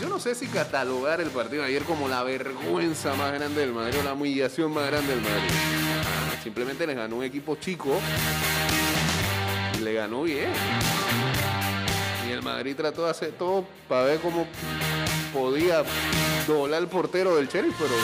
Yo 0.00 0.08
no 0.08 0.18
sé 0.18 0.34
si 0.34 0.48
catalogar 0.48 1.20
el 1.20 1.28
partido 1.30 1.62
de 1.62 1.68
ayer 1.68 1.84
como 1.84 2.08
la 2.08 2.24
vergüenza 2.24 3.14
más 3.14 3.32
grande 3.32 3.60
del 3.60 3.72
Madrid 3.72 4.00
o 4.00 4.02
la 4.02 4.14
humillación 4.14 4.72
más 4.74 4.90
grande 4.90 5.14
del 5.14 5.20
Madrid. 5.22 5.50
Ah, 5.52 6.40
Simplemente 6.42 6.84
les 6.84 6.96
ganó 6.96 7.16
un 7.16 7.24
equipo 7.24 7.54
chico 7.56 7.90
le 9.82 9.94
ganó 9.94 10.22
bien. 10.22 10.50
Y 12.28 12.32
el 12.32 12.42
Madrid 12.42 12.74
trató 12.76 13.04
de 13.04 13.10
hacer 13.10 13.32
todo 13.32 13.64
para 13.88 14.04
ver 14.04 14.20
cómo 14.20 14.46
podía 15.32 15.82
doblar 16.46 16.82
el 16.82 16.88
portero 16.88 17.36
del 17.36 17.48
Sheriff, 17.48 17.74
pero 17.78 17.94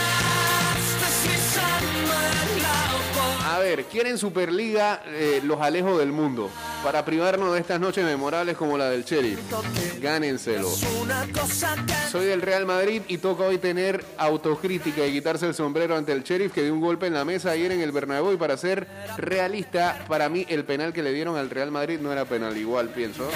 a 3.46 3.58
ver, 3.58 3.84
quieren 3.84 4.18
Superliga 4.18 5.02
eh, 5.06 5.40
los 5.44 5.60
alejos 5.60 5.98
del 5.98 6.12
mundo 6.12 6.50
para 6.82 7.04
privarnos 7.04 7.52
de 7.52 7.60
estas 7.60 7.80
noches 7.80 8.04
memorables 8.04 8.56
como 8.56 8.78
la 8.78 8.90
del 8.90 9.04
Sheriff. 9.04 9.38
Gánenselo. 10.00 10.68
Soy 12.10 12.26
del 12.26 12.42
Real 12.42 12.66
Madrid 12.66 13.02
y 13.08 13.18
toca 13.18 13.44
hoy 13.44 13.58
tener 13.58 14.04
autocrítica 14.16 15.06
y 15.06 15.12
quitarse 15.12 15.46
el 15.46 15.54
sombrero 15.54 15.96
ante 15.96 16.12
el 16.12 16.22
Sheriff 16.22 16.52
que 16.52 16.62
dio 16.62 16.72
un 16.72 16.80
golpe 16.80 17.06
en 17.06 17.14
la 17.14 17.24
mesa 17.24 17.50
ayer 17.50 17.72
en 17.72 17.80
el 17.80 17.92
Bernabéu 17.92 18.32
y 18.32 18.36
para 18.36 18.56
ser 18.56 18.86
realista, 19.16 20.04
para 20.08 20.28
mí 20.28 20.46
el 20.48 20.64
penal 20.64 20.92
que 20.92 21.02
le 21.02 21.12
dieron 21.12 21.36
al 21.36 21.50
Real 21.50 21.70
Madrid 21.70 21.98
no 22.00 22.12
era 22.12 22.24
penal, 22.24 22.56
igual 22.56 22.88
pienso. 22.88 23.28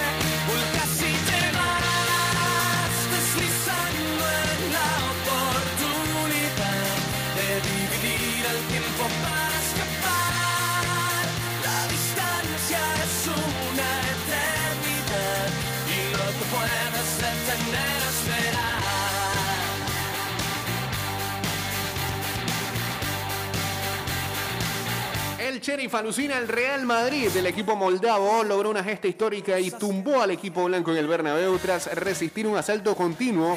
Sheriff 25.62 25.94
alucina 25.94 26.38
al 26.38 26.48
Real 26.48 26.84
Madrid. 26.84 27.28
El 27.36 27.46
equipo 27.46 27.76
moldavo 27.76 28.42
logró 28.42 28.70
una 28.70 28.82
gesta 28.82 29.06
histórica 29.06 29.60
y 29.60 29.70
tumbó 29.70 30.20
al 30.20 30.32
equipo 30.32 30.64
blanco 30.64 30.90
en 30.90 30.96
el 30.96 31.06
Bernabéu 31.06 31.56
tras 31.58 31.86
resistir 31.94 32.48
un 32.48 32.56
asalto 32.56 32.96
continuo 32.96 33.56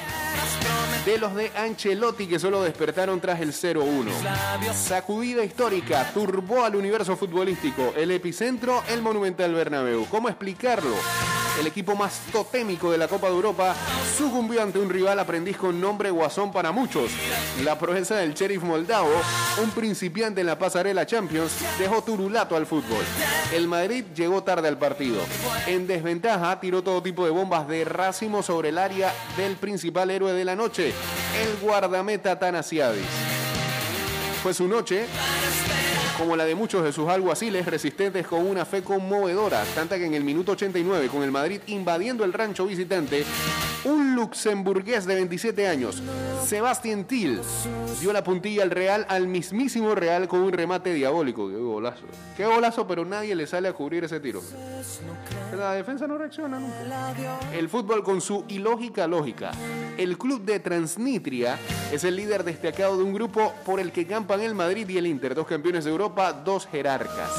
de 1.06 1.18
los 1.20 1.36
de 1.36 1.52
Ancelotti 1.56 2.26
que 2.26 2.40
solo 2.40 2.64
despertaron 2.64 3.22
tras 3.22 3.40
el 3.40 3.54
0-1. 3.54 4.12
Sacudida 4.74 5.44
histórica 5.44 6.10
turbó 6.14 6.64
al 6.64 6.76
universo 6.76 7.16
futbolístico. 7.16 7.94
El 7.96 8.10
epicentro, 8.12 8.84
el 8.90 9.02
Monumental 9.02 9.54
Bernabéu. 9.54 10.08
¿Cómo 10.10 10.30
explicarlo? 10.30 10.96
El 11.60 11.68
equipo 11.68 11.96
más 11.96 12.20
totémico 12.34 12.92
de 12.92 12.98
la 12.98 13.08
Copa 13.08 13.28
de 13.28 13.34
Europa 13.34 13.74
sucumbió 14.18 14.62
ante 14.62 14.78
un 14.78 14.90
rival 14.90 15.18
aprendiz 15.20 15.56
con 15.56 15.80
nombre 15.80 16.12
guasón 16.12 16.52
para 16.52 16.74
muchos. 16.74 17.12
La 17.64 17.80
proeza 17.80 18.16
del 18.16 18.34
Sheriff 18.34 18.62
Moldavo, 18.64 19.10
un 19.64 19.72
principiante 19.72 20.42
en 20.42 20.48
la 20.48 20.60
pasarela 20.60 21.06
Champions, 21.06 21.54
dejó 21.80 22.04
turulato 22.04 22.58
al 22.58 22.66
fútbol. 22.66 23.04
El 23.54 23.70
Madrid 23.70 24.04
llegó 24.14 24.44
tarde 24.44 24.68
al 24.68 24.78
partido. 24.78 25.22
En 25.66 25.88
desventaja, 25.88 26.60
tiró 26.60 26.84
todo 26.84 27.02
tipo 27.02 27.24
de 27.24 27.32
bombas 27.32 27.70
de 27.70 27.86
racimo 27.86 28.44
sobre 28.44 28.70
el 28.70 28.78
área 28.78 29.14
del 29.38 29.56
principal 29.56 30.12
héroe 30.12 30.34
de 30.34 30.44
la 30.44 30.58
noche, 30.58 30.94
el 31.42 31.58
guardameta 31.58 32.38
Tanasiadis. 32.38 33.06
Fue 34.42 34.54
su 34.54 34.68
noche, 34.68 35.06
como 36.18 36.36
la 36.36 36.46
de 36.46 36.56
muchos 36.56 36.84
de 36.84 36.94
sus 36.94 37.08
alguaciles 37.10 37.66
resistentes 37.66 38.26
con 38.28 38.46
una 38.46 38.66
fe 38.66 38.84
conmovedora, 38.84 39.64
tanta 39.76 39.98
que 39.98 40.06
en 40.06 40.14
el 40.14 40.24
minuto 40.24 40.54
89, 40.54 41.10
con 41.10 41.24
el 41.24 41.32
Madrid 41.32 41.62
invadiendo 41.68 42.24
el 42.24 42.34
rancho 42.34 42.66
visitante, 42.66 43.26
un 43.84 44.16
luxemburgués 44.16 45.06
de 45.06 45.16
27 45.16 45.68
años, 45.68 46.02
Sebastián 46.46 47.06
Till, 47.06 47.40
dio 48.00 48.14
la 48.14 48.24
puntilla 48.24 48.64
al 48.64 48.72
Real, 48.72 49.06
al 49.10 49.28
mismísimo 49.28 49.96
Real, 49.96 50.28
con 50.28 50.42
un 50.42 50.52
remate 50.52 50.94
diabólico. 50.94 51.50
Qué 51.50 51.58
golazo. 51.58 52.06
Qué 52.38 52.46
golazo, 52.46 52.88
pero 52.88 53.06
nadie 53.06 53.36
le 53.36 53.48
sale 53.48 53.68
a 53.68 53.74
cubrir 53.74 54.04
ese 54.04 54.20
tiro. 54.20 54.42
La 55.58 55.74
defensa 55.74 56.08
no 56.08 56.18
reacciona 56.18 56.60
nunca. 56.60 56.76
El 57.54 57.70
fútbol 57.70 58.04
con 58.04 58.22
su 58.22 58.46
ilógica 58.48 59.08
lógica. 59.08 59.52
El 59.98 60.18
club 60.18 60.44
de 60.44 60.60
Transnistria 60.60 61.58
es 61.92 62.04
el 62.04 62.18
líder 62.18 62.44
destacado 62.44 62.98
de 62.98 63.04
un 63.04 63.14
grupo 63.14 63.54
por 63.66 63.80
el 63.80 63.92
que 63.92 64.06
campan 64.06 64.42
el 64.42 64.54
Madrid 64.54 64.88
y 64.90 64.98
el 64.98 65.08
Inter, 65.08 65.34
dos 65.34 65.48
campeones 65.48 65.86
de 65.86 65.92
Europa, 65.92 66.05
dos 66.44 66.68
jerarcas. 66.68 67.32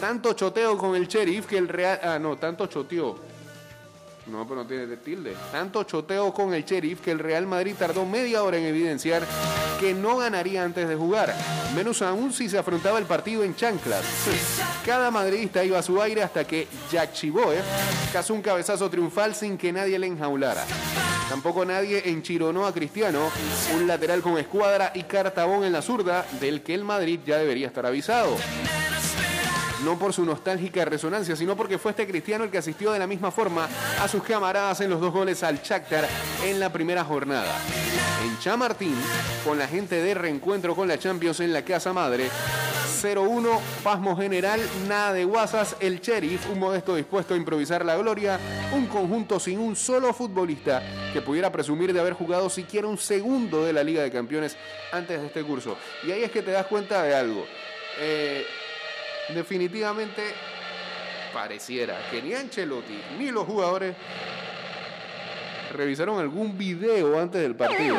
Tanto 0.00 0.34
choteo 0.34 0.76
con 0.76 0.94
el 0.94 1.08
Sheriff 1.08 1.46
que 1.46 1.58
el 1.58 1.68
Real... 1.68 2.00
Ah, 2.02 2.18
no, 2.18 2.36
tanto 2.36 2.66
choteó. 2.66 3.25
No, 4.26 4.46
pero 4.46 4.62
no 4.62 4.66
tiene 4.66 4.86
de 4.86 4.96
tilde. 4.96 5.36
Tanto 5.52 5.84
choteo 5.84 6.32
con 6.32 6.52
el 6.52 6.64
Sheriff 6.64 7.00
que 7.00 7.12
el 7.12 7.20
Real 7.20 7.46
Madrid 7.46 7.74
tardó 7.78 8.04
media 8.04 8.42
hora 8.42 8.58
en 8.58 8.64
evidenciar 8.64 9.22
que 9.78 9.94
no 9.94 10.16
ganaría 10.16 10.64
antes 10.64 10.88
de 10.88 10.96
jugar. 10.96 11.34
Menos 11.74 12.02
aún 12.02 12.32
si 12.32 12.48
se 12.48 12.58
afrontaba 12.58 12.98
el 12.98 13.04
partido 13.04 13.44
en 13.44 13.54
chanclas. 13.54 14.04
Cada 14.84 15.10
madridista 15.10 15.62
iba 15.64 15.78
a 15.78 15.82
su 15.82 16.00
aire 16.02 16.22
hasta 16.22 16.44
que 16.44 16.66
Jack 16.90 17.12
Chiboe 17.12 17.58
cazó 18.12 18.34
un 18.34 18.42
cabezazo 18.42 18.90
triunfal 18.90 19.34
sin 19.34 19.56
que 19.56 19.72
nadie 19.72 19.98
le 19.98 20.08
enjaulara. 20.08 20.64
Tampoco 21.28 21.64
nadie 21.64 22.08
enchironó 22.08 22.66
a 22.66 22.72
Cristiano, 22.72 23.30
un 23.74 23.86
lateral 23.86 24.22
con 24.22 24.38
escuadra 24.38 24.92
y 24.94 25.02
cartabón 25.04 25.64
en 25.64 25.72
la 25.72 25.82
zurda, 25.82 26.24
del 26.40 26.62
que 26.62 26.74
el 26.74 26.84
Madrid 26.84 27.20
ya 27.26 27.36
debería 27.36 27.66
estar 27.66 27.84
avisado 27.84 28.36
no 29.84 29.98
por 29.98 30.12
su 30.12 30.24
nostálgica 30.24 30.84
resonancia, 30.84 31.36
sino 31.36 31.56
porque 31.56 31.78
fue 31.78 31.92
este 31.92 32.06
cristiano 32.06 32.44
el 32.44 32.50
que 32.50 32.58
asistió 32.58 32.92
de 32.92 32.98
la 32.98 33.06
misma 33.06 33.30
forma 33.30 33.68
a 34.00 34.08
sus 34.08 34.22
camaradas 34.22 34.80
en 34.80 34.90
los 34.90 35.00
dos 35.00 35.12
goles 35.12 35.42
al 35.42 35.62
Shakhtar 35.62 36.08
en 36.44 36.60
la 36.60 36.72
primera 36.72 37.04
jornada. 37.04 37.54
En 38.24 38.38
Chamartín, 38.38 38.96
con 39.44 39.58
la 39.58 39.68
gente 39.68 40.02
de 40.02 40.14
reencuentro 40.14 40.74
con 40.74 40.88
la 40.88 40.98
Champions 40.98 41.40
en 41.40 41.52
la 41.52 41.62
casa 41.62 41.92
madre, 41.92 42.30
0-1, 43.02 43.60
pasmo 43.84 44.16
general, 44.16 44.60
nada 44.88 45.12
de 45.12 45.24
guasas, 45.24 45.76
el 45.80 46.00
Sheriff, 46.00 46.48
un 46.50 46.58
modesto 46.58 46.96
dispuesto 46.96 47.34
a 47.34 47.36
improvisar 47.36 47.84
la 47.84 47.96
gloria, 47.96 48.40
un 48.72 48.86
conjunto 48.86 49.38
sin 49.38 49.58
un 49.58 49.76
solo 49.76 50.14
futbolista 50.14 50.82
que 51.12 51.20
pudiera 51.20 51.52
presumir 51.52 51.92
de 51.92 52.00
haber 52.00 52.14
jugado 52.14 52.48
siquiera 52.48 52.88
un 52.88 52.98
segundo 52.98 53.64
de 53.64 53.72
la 53.72 53.84
Liga 53.84 54.02
de 54.02 54.10
Campeones 54.10 54.56
antes 54.92 55.20
de 55.20 55.26
este 55.26 55.42
curso. 55.42 55.76
Y 56.04 56.10
ahí 56.10 56.22
es 56.22 56.30
que 56.30 56.42
te 56.42 56.50
das 56.50 56.66
cuenta 56.66 57.02
de 57.02 57.14
algo. 57.14 57.46
Eh, 57.98 58.46
definitivamente 59.34 60.22
pareciera 61.32 61.98
que 62.10 62.22
ni 62.22 62.34
Ancelotti 62.34 62.98
ni 63.18 63.30
los 63.30 63.44
jugadores 63.44 63.94
revisaron 65.72 66.18
algún 66.18 66.56
video 66.56 67.20
antes 67.20 67.42
del 67.42 67.54
partido. 67.54 67.96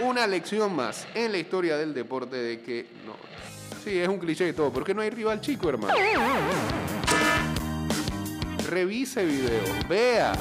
Una 0.00 0.26
lección 0.26 0.74
más 0.74 1.06
en 1.14 1.32
la 1.32 1.38
historia 1.38 1.76
del 1.76 1.92
deporte 1.94 2.36
de 2.36 2.60
que 2.60 2.86
no. 3.06 3.14
Sí, 3.84 3.98
es 3.98 4.08
un 4.08 4.18
cliché 4.18 4.48
y 4.48 4.52
todo, 4.52 4.72
porque 4.72 4.94
no 4.94 5.02
hay 5.02 5.10
rival 5.10 5.40
chico, 5.40 5.68
hermano. 5.68 5.94
Revise 8.68 9.24
video, 9.24 9.62
vea. 9.88 10.32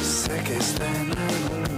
Sé 0.00 0.42
que 0.44 0.56
está 0.56 0.86
en. 0.86 1.77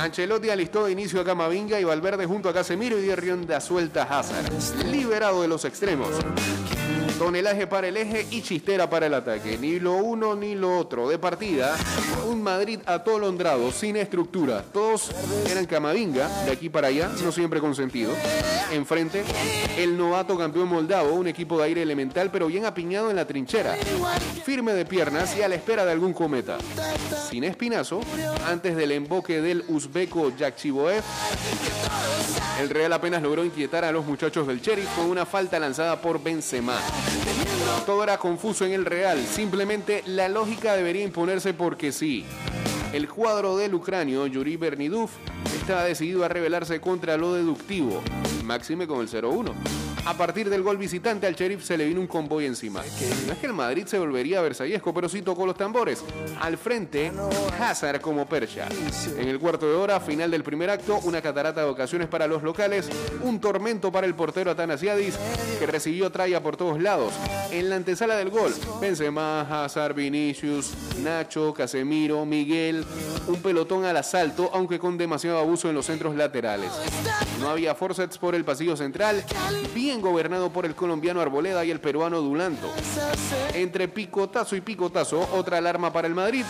Ancelotti 0.00 0.48
alistó 0.48 0.86
de 0.86 0.92
inicio 0.92 1.20
a 1.20 1.24
Camavinga 1.24 1.78
y 1.78 1.84
Valverde 1.84 2.24
junto 2.24 2.48
a 2.48 2.54
Casemiro 2.54 2.98
y 2.98 3.02
dio 3.02 3.16
rienda 3.16 3.60
suelta 3.60 4.04
a 4.04 4.20
Hazard. 4.20 4.50
Liberado 4.86 5.42
de 5.42 5.48
los 5.48 5.66
extremos. 5.66 6.08
Tonelaje 7.20 7.66
para 7.66 7.86
el 7.86 7.98
eje 7.98 8.26
y 8.30 8.40
chistera 8.40 8.88
para 8.88 9.04
el 9.04 9.12
ataque. 9.12 9.58
Ni 9.58 9.78
lo 9.78 9.96
uno 9.96 10.34
ni 10.34 10.54
lo 10.54 10.78
otro. 10.78 11.06
De 11.06 11.18
partida, 11.18 11.76
un 12.26 12.42
Madrid 12.42 12.80
atolondrado, 12.86 13.70
sin 13.72 13.96
estructura. 13.96 14.64
Todos 14.72 15.10
eran 15.46 15.66
Camavinga, 15.66 16.44
de 16.46 16.50
aquí 16.50 16.70
para 16.70 16.88
allá, 16.88 17.10
no 17.22 17.30
siempre 17.30 17.60
con 17.60 17.74
sentido. 17.74 18.14
Enfrente, 18.72 19.22
el 19.76 19.98
novato 19.98 20.38
campeón 20.38 20.68
moldavo, 20.68 21.12
un 21.12 21.28
equipo 21.28 21.58
de 21.58 21.64
aire 21.64 21.82
elemental, 21.82 22.30
pero 22.30 22.46
bien 22.46 22.64
apiñado 22.64 23.10
en 23.10 23.16
la 23.16 23.26
trinchera. 23.26 23.76
Firme 24.46 24.72
de 24.72 24.86
piernas 24.86 25.36
y 25.36 25.42
a 25.42 25.48
la 25.48 25.56
espera 25.56 25.84
de 25.84 25.92
algún 25.92 26.14
cometa. 26.14 26.56
Sin 27.28 27.44
espinazo, 27.44 28.00
antes 28.46 28.74
del 28.76 28.92
emboque 28.92 29.42
del 29.42 29.62
uzbeco 29.68 30.34
Yakchiboev, 30.34 31.04
el 32.60 32.70
Real 32.70 32.92
apenas 32.92 33.22
logró 33.22 33.44
inquietar 33.44 33.84
a 33.84 33.92
los 33.92 34.04
muchachos 34.04 34.46
del 34.46 34.60
Sheriff 34.60 34.88
con 34.94 35.06
una 35.06 35.26
falta 35.26 35.58
lanzada 35.58 36.00
por 36.00 36.22
Benzema. 36.22 36.78
Todo 37.86 38.04
era 38.04 38.18
confuso 38.18 38.64
en 38.64 38.72
el 38.72 38.84
Real, 38.84 39.24
simplemente 39.26 40.02
la 40.06 40.28
lógica 40.28 40.74
debería 40.74 41.04
imponerse 41.04 41.54
porque 41.54 41.92
sí. 41.92 42.24
El 42.92 43.08
cuadro 43.08 43.56
del 43.56 43.74
ucranio, 43.74 44.26
Yuri 44.26 44.56
Berniduf, 44.56 45.12
estaba 45.60 45.84
decidido 45.84 46.24
a 46.24 46.28
rebelarse 46.28 46.80
contra 46.80 47.16
lo 47.16 47.34
deductivo, 47.34 48.02
máxime 48.44 48.86
con 48.86 49.00
el 49.00 49.08
0-1. 49.08 49.79
A 50.06 50.14
partir 50.16 50.48
del 50.50 50.62
gol 50.62 50.76
visitante 50.76 51.26
al 51.26 51.34
Sheriff 51.34 51.64
se 51.64 51.76
le 51.76 51.86
vino 51.86 52.00
un 52.00 52.06
convoy 52.06 52.46
encima. 52.46 52.82
No 53.26 53.32
es 53.32 53.38
que 53.38 53.46
el 53.46 53.52
Madrid 53.52 53.86
se 53.86 53.98
volvería 53.98 54.40
versallesco, 54.40 54.92
pero 54.94 55.08
sí 55.08 55.22
tocó 55.22 55.46
los 55.46 55.56
tambores. 55.56 56.02
Al 56.40 56.56
frente, 56.56 57.12
Hazard 57.60 58.00
como 58.00 58.26
percha. 58.26 58.68
En 59.16 59.28
el 59.28 59.38
cuarto 59.38 59.68
de 59.68 59.74
hora, 59.74 60.00
final 60.00 60.30
del 60.30 60.42
primer 60.42 60.70
acto, 60.70 60.98
una 61.04 61.20
catarata 61.20 61.62
de 61.62 61.70
ocasiones 61.70 62.08
para 62.08 62.26
los 62.26 62.42
locales, 62.42 62.88
un 63.22 63.40
tormento 63.40 63.92
para 63.92 64.06
el 64.06 64.14
portero 64.14 64.50
Atanasiadis, 64.50 65.16
que 65.58 65.66
recibió 65.66 66.10
tralla 66.10 66.42
por 66.42 66.56
todos 66.56 66.80
lados. 66.80 67.12
En 67.50 67.68
la 67.68 67.76
antesala 67.76 68.16
del 68.16 68.30
gol, 68.30 68.54
Benzema, 68.80 69.42
Hazard, 69.42 69.94
Vinicius, 69.94 70.72
Nacho, 71.02 71.52
Casemiro, 71.52 72.24
Miguel, 72.24 72.84
un 73.26 73.40
pelotón 73.42 73.84
al 73.84 73.96
asalto, 73.96 74.50
aunque 74.52 74.78
con 74.78 74.96
demasiado 74.96 75.38
abuso 75.38 75.68
en 75.68 75.74
los 75.74 75.86
centros 75.86 76.14
laterales. 76.14 76.70
No 77.40 77.48
había 77.48 77.74
forceps 77.74 78.18
por 78.18 78.34
el 78.34 78.44
pasillo 78.44 78.76
central, 78.76 79.24
bien 79.74 79.89
gobernado 79.98 80.52
por 80.52 80.64
el 80.64 80.74
colombiano 80.74 81.20
Arboleda 81.20 81.64
y 81.64 81.70
el 81.70 81.80
peruano 81.80 82.20
Dulanto. 82.20 82.72
Entre 83.54 83.88
picotazo 83.88 84.54
y 84.54 84.60
picotazo, 84.60 85.28
otra 85.32 85.58
alarma 85.58 85.92
para 85.92 86.06
el 86.06 86.14
Madrid. 86.14 86.44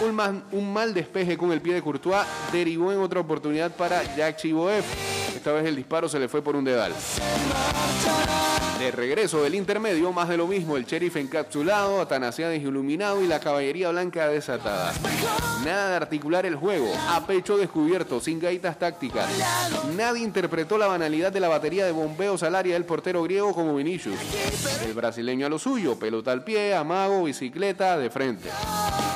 Un, 0.00 0.72
mal 0.72 0.94
despeje 0.94 1.36
con 1.36 1.52
el 1.52 1.60
pie 1.60 1.74
de 1.74 1.82
Courtois 1.82 2.26
derivó 2.52 2.92
en 2.92 3.00
otra 3.00 3.20
oportunidad 3.20 3.72
para 3.76 4.02
Jack 4.16 4.38
Chiboev. 4.38 4.84
Esta 5.46 5.54
vez 5.54 5.66
el 5.66 5.76
disparo 5.76 6.08
se 6.08 6.18
le 6.18 6.28
fue 6.28 6.42
por 6.42 6.56
un 6.56 6.64
dedal. 6.64 6.92
De 8.80 8.90
regreso 8.90 9.44
del 9.44 9.54
intermedio, 9.54 10.12
más 10.12 10.28
de 10.28 10.36
lo 10.36 10.48
mismo, 10.48 10.76
el 10.76 10.84
sheriff 10.84 11.14
encapsulado, 11.14 12.00
Atanasiades 12.00 12.60
iluminado 12.60 13.22
y 13.22 13.28
la 13.28 13.38
caballería 13.38 13.90
blanca 13.90 14.26
desatada. 14.26 14.92
Nada 15.64 15.90
de 15.90 15.94
articular 15.94 16.46
el 16.46 16.56
juego, 16.56 16.92
a 17.10 17.24
pecho 17.28 17.56
descubierto, 17.56 18.20
sin 18.20 18.40
gaitas 18.40 18.76
tácticas. 18.76 19.28
Nadie 19.96 20.24
interpretó 20.24 20.78
la 20.78 20.88
banalidad 20.88 21.30
de 21.30 21.38
la 21.38 21.46
batería 21.46 21.86
de 21.86 21.92
bombeos 21.92 22.42
al 22.42 22.56
área 22.56 22.74
del 22.74 22.84
portero 22.84 23.22
griego 23.22 23.54
como 23.54 23.76
Vinicius. 23.76 24.18
El 24.84 24.94
brasileño 24.94 25.46
a 25.46 25.48
lo 25.48 25.60
suyo, 25.60 25.96
pelota 25.96 26.32
al 26.32 26.42
pie, 26.42 26.74
amago, 26.74 27.22
bicicleta, 27.22 27.96
de 27.96 28.10
frente. 28.10 28.50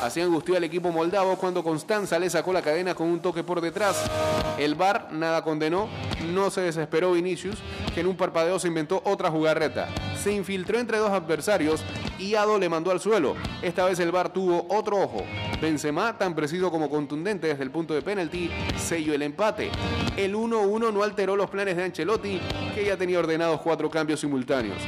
Así 0.03 0.21
angustió 0.21 0.57
al 0.57 0.65
equipo 0.65 0.91
moldavo 0.91 1.37
cuando 1.37 1.63
Constanza 1.63 2.19
le 2.19 2.31
sacó 2.31 2.53
la 2.53 2.63
cadena 2.63 2.95
con 2.95 3.09
un 3.09 3.21
toque 3.21 3.45
por 3.45 3.61
detrás. 3.61 4.11
El 4.59 4.75
VAR 4.75 5.13
nada 5.13 5.43
condenó, 5.43 5.89
no 6.21 6.51
se 6.51 6.63
desesperó 6.63 7.13
Vinicius, 7.13 7.59
que 7.95 8.01
en 8.01 8.07
un 8.07 8.17
parpadeo 8.17 8.59
se 8.59 8.69
inventó 8.69 9.03
otra 9.05 9.31
jugarreta. 9.31 9.89
Se 10.17 10.33
infiltró 10.33 10.79
entre 10.79 10.99
dos 10.99 11.11
adversarios 11.11 11.85
y 12.19 12.35
Ado 12.35 12.59
le 12.59 12.69
mandó 12.69 12.91
al 12.91 13.01
suelo. 13.01 13.37
Esta 13.63 13.85
vez 13.85 13.99
el 14.01 14.13
VAR 14.13 14.33
tuvo 14.33 14.67
otro 14.69 14.99
ojo. 14.99 15.25
Benzema, 15.61 16.17
tan 16.17 16.35
preciso 16.35 16.71
como 16.71 16.91
contundente 16.91 17.49
desde 17.49 17.63
el 17.63 17.71
punto 17.71 17.95
de 17.95 18.03
penalti, 18.03 18.51
selló 18.77 19.15
el 19.15 19.23
empate. 19.23 19.71
El 20.17 20.35
1-1 20.35 20.93
no 20.93 21.03
alteró 21.03 21.37
los 21.37 21.51
planes 21.51 21.77
de 21.77 21.85
Ancelotti, 21.85 22.41
que 22.75 22.85
ya 22.85 22.97
tenía 22.97 23.19
ordenados 23.19 23.61
cuatro 23.61 23.89
cambios 23.91 24.21
simultáneos. 24.21 24.79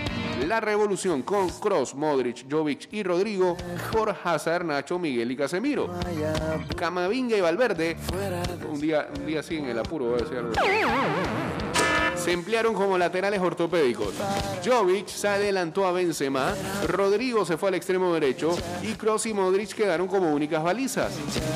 La 0.53 0.61
revolución 0.61 1.23
con 1.23 1.49
Cross, 1.49 1.95
Modric, 1.95 2.45
Jovic 2.47 2.93
y 2.93 3.03
Rodrigo 3.03 3.57
por 3.91 4.15
Hazard, 4.23 4.67
Nacho, 4.67 4.99
Miguel 4.99 5.31
y 5.31 5.35
Casemiro. 5.35 5.89
Camavinga 6.77 7.39
y 7.39 7.41
Valverde, 7.41 7.97
un 8.71 8.79
día, 8.79 9.09
un 9.19 9.25
día 9.25 9.41
así 9.41 9.57
en 9.57 9.71
el 9.71 9.79
apuro, 9.79 10.11
voy 10.11 10.21
a 10.21 10.23
decir 10.25 10.37
algo. 10.37 10.53
Se 12.23 12.31
emplearon 12.31 12.73
como 12.75 12.97
laterales 12.97 13.41
ortopédicos. 13.41 14.15
Jovic 14.65 15.09
se 15.09 15.27
adelantó 15.27 15.87
a 15.87 15.93
Benzema, 15.93 16.55
Rodrigo 16.87 17.45
se 17.45 17.57
fue 17.57 17.71
al 17.71 17.75
extremo 17.75 18.15
derecho 18.15 18.57
y 18.83 18.93
Kroos 18.93 19.27
y 19.27 19.35
Modric 19.35 19.75
quedaron 19.75 20.07
como 20.07 20.33
únicas 20.33 20.63
balizas. 20.63 21.13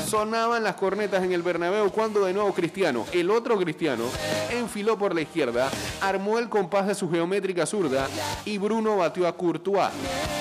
Sonaban 0.09 0.65
las 0.65 0.75
cornetas 0.75 1.23
en 1.23 1.31
el 1.31 1.43
Bernabéu 1.43 1.91
cuando 1.93 2.25
de 2.25 2.33
nuevo 2.33 2.53
Cristiano, 2.53 3.05
el 3.13 3.31
otro 3.31 3.57
Cristiano, 3.59 4.05
enfiló 4.51 4.99
por 4.99 5.15
la 5.15 5.21
izquierda, 5.21 5.71
armó 6.01 6.39
el 6.39 6.49
compás 6.49 6.89
de 6.89 6.97
su 6.97 7.09
geométrica 7.09 7.65
zurda 7.65 8.09
y 8.45 8.59
Bruno 8.59 8.97
batió 8.97 9.29
a 9.29 9.37
Courtois. 9.37 9.91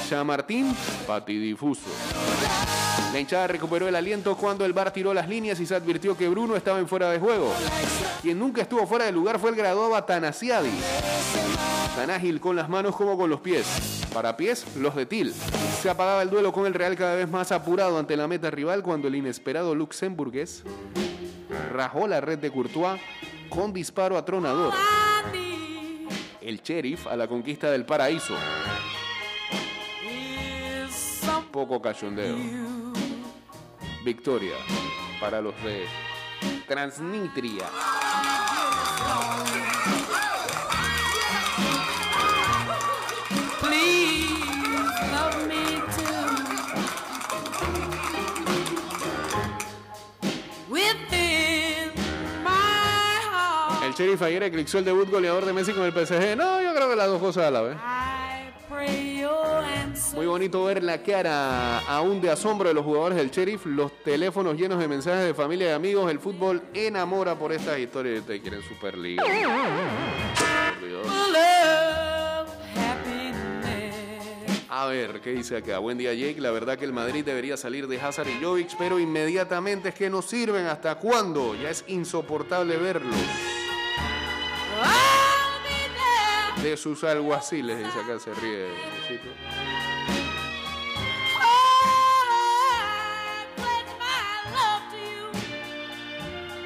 Chamartín, 0.10 0.76
patidifuso. 1.06 1.90
La 3.16 3.22
hinchada 3.22 3.48
recuperó 3.48 3.88
el 3.88 3.96
aliento 3.96 4.36
cuando 4.36 4.66
el 4.66 4.74
bar 4.74 4.92
tiró 4.92 5.14
las 5.14 5.30
líneas 5.30 5.60
y 5.62 5.66
se 5.66 5.74
advirtió 5.74 6.18
que 6.18 6.28
Bruno 6.28 6.56
estaba 6.56 6.80
en 6.80 6.88
fuera 6.88 7.10
de 7.10 7.20
juego. 7.20 7.50
Quien 8.22 8.38
nunca 8.38 8.62
estuvo 8.62 8.86
fuera 8.86 9.06
de 9.06 9.14
lugar 9.14 9.40
fue 9.40 9.52
el 9.52 9.56
graduado 9.56 9.96
Tan 11.96 12.10
ágil 12.10 12.40
con 12.40 12.56
las 12.56 12.70
manos 12.70 12.96
como 12.96 13.18
con 13.18 13.30
los 13.30 13.40
pies. 13.40 13.66
Para 14.14 14.38
pies, 14.38 14.66
los 14.78 14.96
de 14.96 15.06
Til. 15.06 15.34
Se 15.82 15.90
apagaba 15.90 16.22
el 16.22 16.30
duelo 16.30 16.52
con 16.52 16.66
el 16.66 16.74
Real 16.74 16.96
cada 16.96 17.16
vez 17.16 17.30
más 17.30 17.52
apurado 17.52 17.98
ante 17.98 18.18
la 18.18 18.28
meta 18.28 18.50
rival 18.52 18.84
cuando 18.84 19.08
el 19.08 19.16
inesperado 19.16 19.76
luxemburgués 19.76 20.64
rajó 21.74 22.08
la 22.08 22.22
red 22.22 22.40
de 22.40 22.52
Courtois 22.52 23.00
con 23.50 23.74
disparo 23.74 24.18
atronador. 24.18 24.74
El 26.42 26.62
sheriff 26.62 27.08
a 27.08 27.16
la 27.16 27.28
conquista 27.28 27.72
del 27.72 27.86
paraíso. 27.86 28.36
Poco 31.52 31.82
cachondeo. 31.82 32.36
Victoria 34.04 34.56
para 35.20 35.42
los 35.42 35.56
de 35.64 35.86
Transnistria. 36.68 37.66
Sheriff 54.16 54.22
ayer 54.22 54.44
eclipsó 54.44 54.80
el 54.80 54.86
debut 54.86 55.10
goleador 55.10 55.46
de 55.46 55.54
Messi 55.54 55.74
con 55.74 55.84
el 55.84 55.92
PSG. 55.92 56.38
No, 56.38 56.62
yo 56.62 56.74
creo 56.74 56.90
que 56.90 56.96
las 56.96 57.08
dos 57.08 57.20
cosas 57.20 57.46
a 57.46 57.52
la 57.52 57.62
vez. 57.62 57.78
Muy 60.14 60.26
bonito 60.26 60.64
ver 60.64 60.84
la 60.84 61.02
cara 61.02 61.80
aún 61.80 62.22
de 62.22 62.30
asombro 62.30 62.70
de 62.70 62.76
los 62.76 62.84
jugadores 62.84 63.18
del 63.18 63.30
sheriff, 63.30 63.66
los 63.66 63.92
teléfonos 64.04 64.56
llenos 64.56 64.80
de 64.80 64.88
mensajes 64.88 65.26
de 65.26 65.34
familia 65.34 65.70
y 65.70 65.72
amigos. 65.72 66.10
El 66.10 66.20
fútbol 66.20 66.62
enamora 66.74 67.36
por 67.36 67.52
estas 67.52 67.78
historias. 67.80 68.22
Ustedes 68.22 68.42
quieren 68.42 68.62
Superliga. 68.64 69.24
A 74.70 74.88
ver, 74.88 75.22
¿qué 75.22 75.32
dice 75.32 75.56
acá? 75.56 75.80
Buen 75.80 75.98
día, 75.98 76.14
Jake. 76.14 76.42
La 76.42 76.52
verdad 76.52 76.78
que 76.78 76.84
el 76.84 76.92
Madrid 76.92 77.24
debería 77.24 77.56
salir 77.56 77.88
de 77.88 78.00
Hazard 78.00 78.28
y 78.28 78.44
Jovic, 78.44 78.76
pero 78.78 79.00
inmediatamente 79.00 79.90
es 79.90 79.96
que 79.96 80.10
no 80.10 80.22
sirven. 80.22 80.66
¿Hasta 80.66 80.96
cuándo? 80.96 81.56
Ya 81.56 81.70
es 81.70 81.86
insoportable 81.88 82.76
verlos. 82.76 83.16
De 86.66 86.76
sus 86.78 87.04
alguaciles, 87.04 87.78
dice 87.78 88.00
acá, 88.00 88.18
se 88.18 88.34
ríe. 88.34 88.70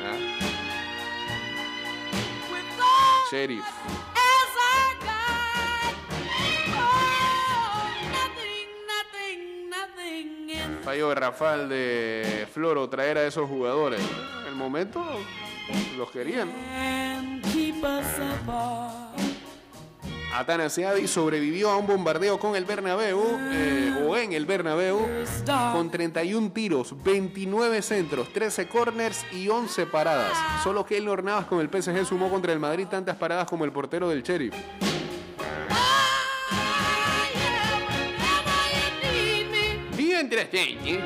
¿Ah? 0.02 0.18
Sheriff. 3.30 3.66
Fallo 10.86 11.10
garrafal 11.10 11.68
de 11.68 12.48
Floro 12.54 12.88
traer 12.90 13.18
a 13.18 13.28
esos 13.28 13.50
jugadores. 13.50 14.00
En 14.44 14.48
el 14.48 14.56
momento 14.56 15.06
los 15.98 16.10
querían. 16.10 16.50
Atanasiadi 20.34 21.08
sobrevivió 21.08 21.72
a 21.72 21.78
un 21.78 21.88
bombardeo 21.88 22.40
con 22.40 22.56
el 22.56 22.66
Bernabéu, 22.66 23.20
eh, 23.52 24.06
o 24.08 24.16
en 24.16 24.34
el 24.34 24.46
Bernabéu, 24.46 25.00
con 25.74 25.90
31 25.90 26.52
tiros, 26.52 26.96
29 27.04 27.82
centros, 27.82 28.32
13 28.32 28.68
corners 28.68 29.26
y 29.32 29.50
11 29.50 29.88
paradas. 29.88 30.34
Solo 30.64 30.86
que 30.86 30.96
Keylor 30.96 31.24
Navas 31.24 31.46
con 31.46 31.60
el 31.60 31.70
PSG 31.70 32.06
sumó 32.06 32.30
contra 32.30 32.54
el 32.54 32.60
Madrid 32.60 32.88
tantas 32.88 33.16
paradas 33.16 33.48
como 33.48 33.66
el 33.66 33.72
portero 33.72 34.10
del 34.10 34.22
Sheriff. 34.22 34.54
Mientras 39.98 40.50
tanto, 40.50 41.00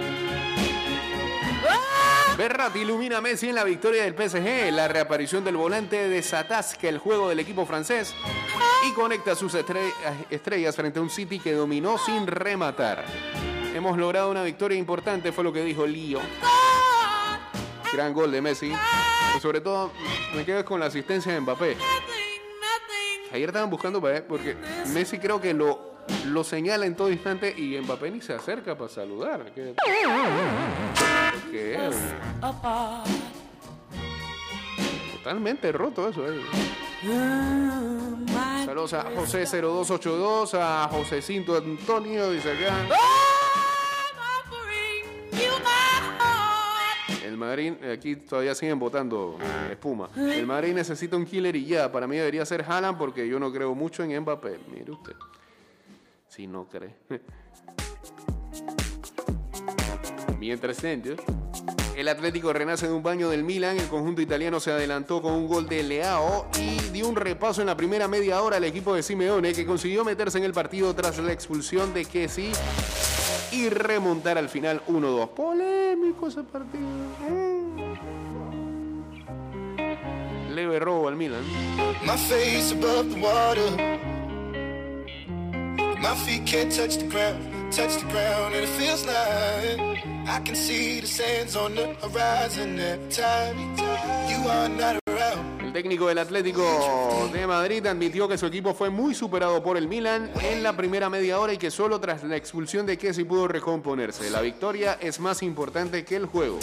Berratti 2.37 2.79
ilumina 2.79 3.17
a 3.17 3.21
Messi 3.21 3.49
en 3.49 3.55
la 3.55 3.63
victoria 3.63 4.03
del 4.03 4.15
PSG. 4.15 4.71
La 4.71 4.87
reaparición 4.87 5.43
del 5.43 5.55
volante 5.55 6.09
desatasca 6.09 6.89
el 6.89 6.97
juego 6.97 7.29
del 7.29 7.39
equipo 7.39 7.65
francés 7.65 8.15
y 8.87 8.91
conecta 8.93 9.35
sus 9.35 9.53
estre- 9.53 9.93
estrellas 10.29 10.75
frente 10.75 10.99
a 10.99 11.01
un 11.03 11.09
City 11.09 11.39
que 11.39 11.53
dominó 11.53 11.97
sin 11.97 12.25
rematar. 12.25 13.05
Hemos 13.75 13.97
logrado 13.97 14.31
una 14.31 14.43
victoria 14.43 14.77
importante, 14.77 15.31
fue 15.31 15.43
lo 15.43 15.53
que 15.53 15.63
dijo 15.63 15.85
Lío. 15.85 16.19
Gran 17.91 18.13
gol 18.13 18.31
de 18.31 18.41
Messi. 18.41 18.73
Y 19.35 19.39
sobre 19.39 19.61
todo, 19.61 19.91
me 20.35 20.43
quedo 20.43 20.65
con 20.65 20.79
la 20.79 20.87
asistencia 20.87 21.31
de 21.33 21.39
Mbappé. 21.39 21.77
Ayer 23.31 23.49
estaban 23.49 23.69
buscando 23.69 23.99
ver, 24.01 24.25
porque 24.27 24.55
Messi 24.93 25.17
creo 25.19 25.39
que 25.41 25.53
lo, 25.53 25.95
lo 26.25 26.43
señala 26.43 26.85
en 26.87 26.95
todo 26.95 27.11
instante 27.11 27.53
y 27.55 27.79
Mbappé 27.79 28.09
ni 28.11 28.21
se 28.21 28.33
acerca 28.33 28.75
para 28.75 28.89
saludar. 28.89 29.51
¿Qué, 31.53 31.75
qué 31.77 31.87
es? 31.87 31.95
Totalmente 35.17 35.71
roto 35.71 36.09
eso. 36.09 36.25
eh. 36.27 36.41
Saludos 38.65 38.93
a 38.93 39.03
José 39.15 39.45
0282, 39.45 40.55
a 40.55 40.87
José 40.91 41.21
Cinto 41.21 41.55
Antonio, 41.55 42.31
dice 42.31 42.51
acá. 42.53 42.73
El 47.23 47.37
Madrid, 47.37 47.73
aquí 47.83 48.15
todavía 48.15 48.55
siguen 48.55 48.79
votando 48.79 49.37
eh, 49.39 49.73
espuma. 49.73 50.09
El 50.15 50.47
Madrid 50.47 50.73
necesita 50.73 51.15
un 51.17 51.25
killer 51.25 51.55
y 51.55 51.65
ya. 51.65 51.91
Para 51.91 52.07
mí 52.07 52.17
debería 52.17 52.45
ser 52.45 52.63
Haaland 52.67 52.97
porque 52.97 53.27
yo 53.27 53.39
no 53.39 53.51
creo 53.53 53.75
mucho 53.75 54.03
en 54.03 54.19
Mbappé. 54.21 54.59
Mire 54.71 54.91
usted. 54.91 55.13
Si 56.27 56.47
no 56.47 56.67
cree. 56.67 56.95
Mientras 60.43 60.75
tanto, 60.75 61.11
el 61.95 62.09
Atlético 62.09 62.51
renace 62.51 62.85
de 62.85 62.91
un 62.91 63.01
baño 63.01 63.29
del 63.29 63.45
Milan. 63.45 63.77
El 63.79 63.87
conjunto 63.87 64.21
italiano 64.21 64.59
se 64.59 64.73
adelantó 64.73 65.21
con 65.21 65.31
un 65.31 65.47
gol 65.47 65.69
de 65.69 65.83
Leao 65.83 66.47
y 66.59 66.89
dio 66.89 67.07
un 67.07 67.15
repaso 67.15 67.61
en 67.61 67.67
la 67.67 67.77
primera 67.77 68.09
media 68.09 68.41
hora 68.41 68.57
al 68.57 68.65
equipo 68.65 68.93
de 68.93 69.03
Simeone 69.03 69.53
que 69.53 69.65
consiguió 69.65 70.03
meterse 70.03 70.39
en 70.39 70.43
el 70.43 70.51
partido 70.51 70.93
tras 70.93 71.17
la 71.19 71.31
expulsión 71.31 71.93
de 71.93 72.03
Kessi 72.03 72.51
y 73.53 73.69
remontar 73.69 74.37
al 74.37 74.49
final 74.49 74.81
1-2. 74.85 75.29
Polémico 75.29 76.27
ese 76.27 76.43
partido. 76.43 76.83
Mm. 77.29 77.93
Leve 80.53 80.77
robo 80.77 81.07
al 81.07 81.15
Milan. 81.15 81.43
My 82.03 82.17
face 82.17 82.73
above 82.73 83.09
the 83.13 83.21
water. 83.21 83.61
My 86.01 86.13
feet 86.25 86.45
can't 86.45 86.69
touch 86.69 86.97
the 86.97 87.07
ground, 87.07 87.39
touch 87.71 87.95
the 87.95 88.11
ground, 88.11 88.55
and 88.55 88.65
it 88.65 88.69
feels 88.77 89.05
like 89.05 90.12
I 90.25 90.39
can 90.43 90.55
see 90.55 91.01
the 91.01 91.07
sands 91.07 91.55
on 91.55 91.75
the 91.75 91.95
horizon 92.01 92.79
every 92.79 93.09
time. 93.09 93.73
El 95.59 95.73
técnico 95.73 96.07
del 96.07 96.17
Atlético 96.17 97.29
de 97.33 97.47
Madrid 97.47 97.85
admitió 97.85 98.27
que 98.27 98.37
su 98.37 98.45
equipo 98.45 98.73
fue 98.73 98.89
muy 98.89 99.13
superado 99.15 99.63
por 99.63 99.77
el 99.77 99.87
Milan 99.87 100.29
en 100.41 100.63
la 100.63 100.75
primera 100.75 101.09
media 101.09 101.39
hora 101.39 101.53
y 101.53 101.57
que 101.57 101.71
solo 101.71 101.99
tras 101.99 102.23
la 102.23 102.35
expulsión 102.35 102.85
de 102.85 102.97
Kessi 102.97 103.23
pudo 103.23 103.47
recomponerse. 103.47 104.29
La 104.29 104.41
victoria 104.41 104.97
es 105.01 105.19
más 105.19 105.43
importante 105.43 106.03
que 106.05 106.15
el 106.15 106.25
juego. 106.25 106.59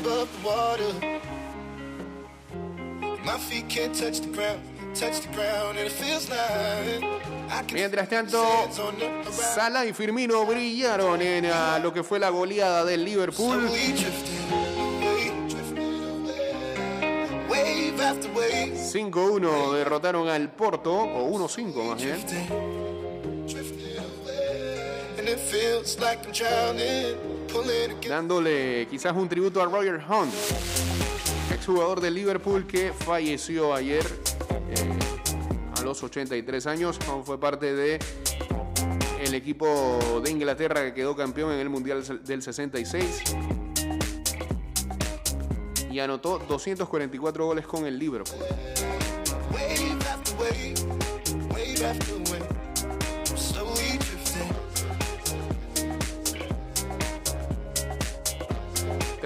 Above 0.00 0.28
the 0.32 0.46
water. 0.46 0.92
My 3.24 3.38
feet 3.38 3.68
can't 3.68 3.94
touch 3.94 4.20
the 4.20 4.28
ground, 4.28 4.60
touch 4.94 5.20
the 5.20 5.28
ground, 5.34 5.78
and 5.78 5.86
it 5.86 5.92
feels 5.92 6.28
like 6.30 7.02
I 7.50 7.62
can 7.66 7.74
Mientras 7.74 8.08
tanto. 8.08 8.68
Salah 9.30 9.84
y 9.86 9.92
Firmino 9.92 10.44
brillaron 10.44 11.20
en 11.20 11.46
ah, 11.46 11.78
lo 11.82 11.92
que 11.92 12.02
fue 12.02 12.18
la 12.18 12.30
goleada 12.30 12.84
del 12.84 13.04
Liverpool. 13.04 13.68
Slowly 13.68 13.92
drifting 13.92 14.52
away, 14.52 15.32
drifting 15.48 16.02
away. 16.22 17.46
Wave 17.48 18.00
after 18.00 18.30
wave, 18.32 18.74
5-1 18.74 19.72
derrotaron 19.74 20.28
al 20.28 20.50
Porto, 20.50 20.94
o 20.94 21.30
1-5 21.30 21.84
más 21.84 22.02
bien. 22.02 22.18
Dándole 28.08 28.86
quizás 28.88 29.14
un 29.14 29.28
tributo 29.28 29.62
a 29.62 29.66
Roger 29.66 30.00
Hunt, 30.08 30.32
exjugador 31.52 32.00
del 32.00 32.14
Liverpool 32.14 32.66
que 32.66 32.92
falleció 32.92 33.74
ayer 33.74 34.04
eh, 34.70 34.98
a 35.76 35.82
los 35.82 36.02
83 36.02 36.66
años. 36.66 36.98
Hunt 37.08 37.24
fue 37.24 37.38
parte 37.38 37.74
de 37.74 37.98
el 39.20 39.34
equipo 39.34 40.20
de 40.22 40.30
Inglaterra 40.30 40.82
que 40.84 40.94
quedó 40.94 41.16
campeón 41.16 41.52
en 41.52 41.60
el 41.60 41.68
Mundial 41.68 42.02
del 42.24 42.42
66 42.42 43.22
y 45.90 45.98
anotó 46.00 46.38
244 46.38 47.44
goles 47.44 47.66
con 47.66 47.86
el 47.86 47.98
Liverpool. 47.98 48.38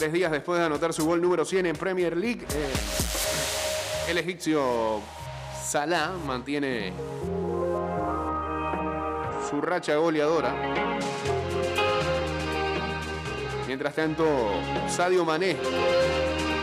Tres 0.03 0.13
días 0.13 0.33
después 0.33 0.59
de 0.59 0.67
anotar 0.67 0.93
su 0.93 1.07
gol 1.07 1.23
número 1.23 1.45
100 1.45 1.65
en 1.65 1.77
Premier 1.77 2.17
League, 2.17 2.45
eh, 2.57 2.73
el 4.11 4.19
egipcio 4.19 5.01
Salah 5.65 6.11
mantiene 6.27 6.93
su 9.49 9.61
racha 9.61 9.95
goleadora. 9.95 10.57
Mientras 13.69 13.95
tanto, 13.95 14.27
Sadio 14.89 15.25
Mané 15.25 15.57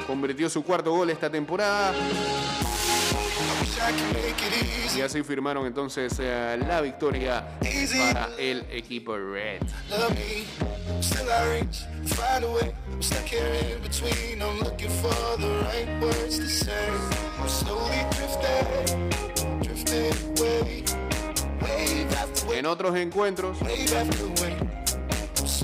convirtió 0.06 0.50
su 0.50 0.62
cuarto 0.62 0.92
gol 0.92 1.10
esta 1.10 1.30
temporada 1.30 1.94
y 4.96 5.02
así 5.02 5.24
firmaron 5.24 5.66
entonces 5.66 6.14
eh, 6.20 6.60
la 6.68 6.82
victoria 6.82 7.58
para 8.14 8.30
el 8.38 8.66
equipo 8.72 9.16
Red. 9.18 9.62
En 22.54 22.66
otros 22.66 22.96
encuentros, 22.98 23.58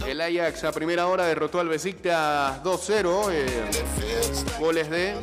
el 0.07 0.21
Ajax 0.21 0.63
a 0.63 0.71
primera 0.71 1.07
hora 1.07 1.25
derrotó 1.25 1.59
al 1.59 1.67
Besiktas 1.67 2.63
2-0. 2.63 3.31
eh, 3.31 4.59
goles 4.59 4.89
de 4.89 5.15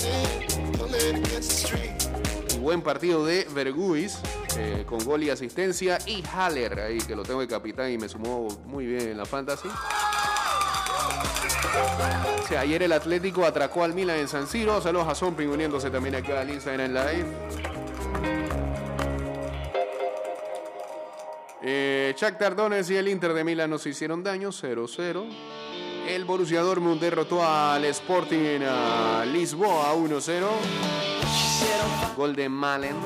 buen 2.62 2.80
partido 2.80 3.26
de 3.26 3.46
Verguis 3.52 4.20
eh, 4.56 4.84
con 4.86 5.04
gol 5.04 5.22
y 5.24 5.30
asistencia 5.30 5.98
y 6.06 6.22
Haller 6.22 6.78
ahí 6.80 6.98
que 6.98 7.16
lo 7.16 7.24
tengo 7.24 7.40
de 7.40 7.48
capitán 7.48 7.90
y 7.90 7.98
me 7.98 8.08
sumó 8.08 8.48
muy 8.64 8.86
bien 8.86 9.08
en 9.08 9.18
la 9.18 9.26
fantasy. 9.26 9.68
Ayer 12.56 12.82
el 12.82 12.92
Atlético 12.92 13.44
atracó 13.44 13.82
al 13.82 13.94
Milan 13.94 14.18
en 14.18 14.28
San 14.28 14.46
Siro. 14.46 14.80
Saludos 14.80 15.08
a 15.08 15.14
Zombie 15.14 15.46
uniéndose 15.46 15.90
también 15.90 16.14
acá 16.14 16.40
al 16.40 16.50
Instagram 16.50 16.92
Live. 16.92 17.26
Eh, 21.64 22.14
Shakhtar 22.16 22.56
Donetsk 22.56 22.90
y 22.90 22.96
el 22.96 23.08
Inter 23.08 23.32
de 23.32 23.44
Milán 23.44 23.70
nos 23.70 23.86
hicieron 23.86 24.22
daño 24.22 24.50
0-0. 24.50 25.51
El 26.08 26.24
Borussia 26.24 26.60
Dortmund 26.60 27.00
derrotó 27.00 27.44
al 27.44 27.84
Sporting 27.86 28.38
en 28.38 29.32
Lisboa 29.32 29.94
1-0. 29.94 30.44
Gol 32.16 32.34
de 32.34 32.48
Malen. 32.48 32.96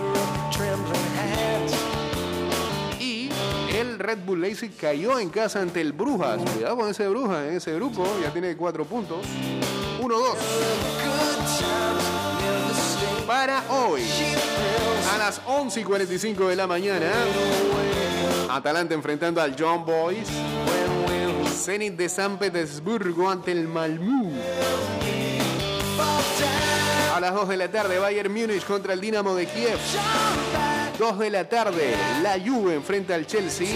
Y 2.99 3.29
El 3.73 3.99
Red 3.99 4.19
Bull 4.25 4.41
Leipzig 4.41 4.77
cayó 4.77 5.19
en 5.19 5.31
casa 5.31 5.61
ante 5.61 5.81
el 5.81 5.93
Brujas. 5.93 6.41
Cuidado 6.53 6.77
con 6.77 6.89
ese 6.89 7.07
Brujas 7.09 7.47
en 7.49 7.57
ese 7.57 7.75
grupo, 7.75 8.05
ya 8.23 8.33
tiene 8.33 8.57
cuatro 8.57 8.85
puntos. 8.85 9.19
1-2. 10.01 10.17
Para 13.27 13.63
hoy, 13.71 14.03
a 15.13 15.19
las 15.19 15.41
11 15.47 15.81
y 15.81 15.85
45 15.85 16.49
de 16.49 16.57
la 16.57 16.67
mañana, 16.67 17.11
Atalanta 18.51 18.95
enfrentando 18.95 19.41
al 19.41 19.57
John 19.59 19.85
Boys. 19.85 20.29
Zenit 21.57 21.97
de 21.97 22.09
San 22.09 22.39
Petersburgo 22.39 23.31
ante 23.31 23.51
el 23.51 23.67
Malmö. 23.67 24.31
A 27.15 27.21
las 27.21 27.35
2 27.35 27.49
de 27.49 27.57
la 27.57 27.71
tarde, 27.71 27.99
Bayern 27.99 28.33
Múnich 28.33 28.65
contra 28.65 28.93
el 28.93 29.01
Dinamo 29.01 29.35
de 29.35 29.47
Kiev. 29.47 29.79
2 30.99 31.19
de 31.19 31.31
la 31.31 31.49
tarde, 31.49 31.95
la 32.23 32.39
Juve 32.39 32.75
enfrenta 32.75 33.15
al 33.15 33.27
Chelsea. 33.27 33.69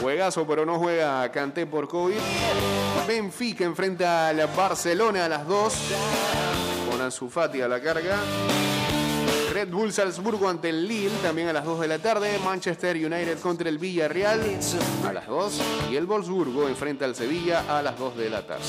Juegazo, 0.00 0.46
pero 0.46 0.66
no 0.66 0.78
juega 0.78 1.30
Canté 1.32 1.66
por 1.66 1.88
COVID. 1.88 2.18
Benfica 3.06 3.64
enfrenta 3.64 4.28
al 4.28 4.46
Barcelona 4.54 5.24
a 5.24 5.28
las 5.28 5.46
2. 5.46 5.74
Con 6.90 7.00
Ansu 7.00 7.28
Fati 7.28 7.62
a 7.62 7.68
la 7.68 7.80
carga. 7.80 8.16
Red 9.62 9.70
Bull 9.70 9.92
Salzburgo 9.92 10.48
ante 10.48 10.70
el 10.70 10.88
Lille 10.88 11.16
también 11.22 11.46
a 11.46 11.52
las 11.52 11.64
2 11.64 11.82
de 11.82 11.86
la 11.86 12.00
tarde. 12.00 12.36
Manchester 12.44 12.96
United 12.96 13.38
contra 13.38 13.68
el 13.68 13.78
Villarreal 13.78 14.40
a 15.06 15.12
las 15.12 15.28
2. 15.28 15.60
Y 15.92 15.94
el 15.94 16.04
Wolfsburgo 16.04 16.68
enfrenta 16.68 17.04
al 17.04 17.14
Sevilla 17.14 17.64
a 17.68 17.80
las 17.80 17.96
2 17.96 18.16
de 18.16 18.30
la 18.30 18.44
tarde. 18.44 18.64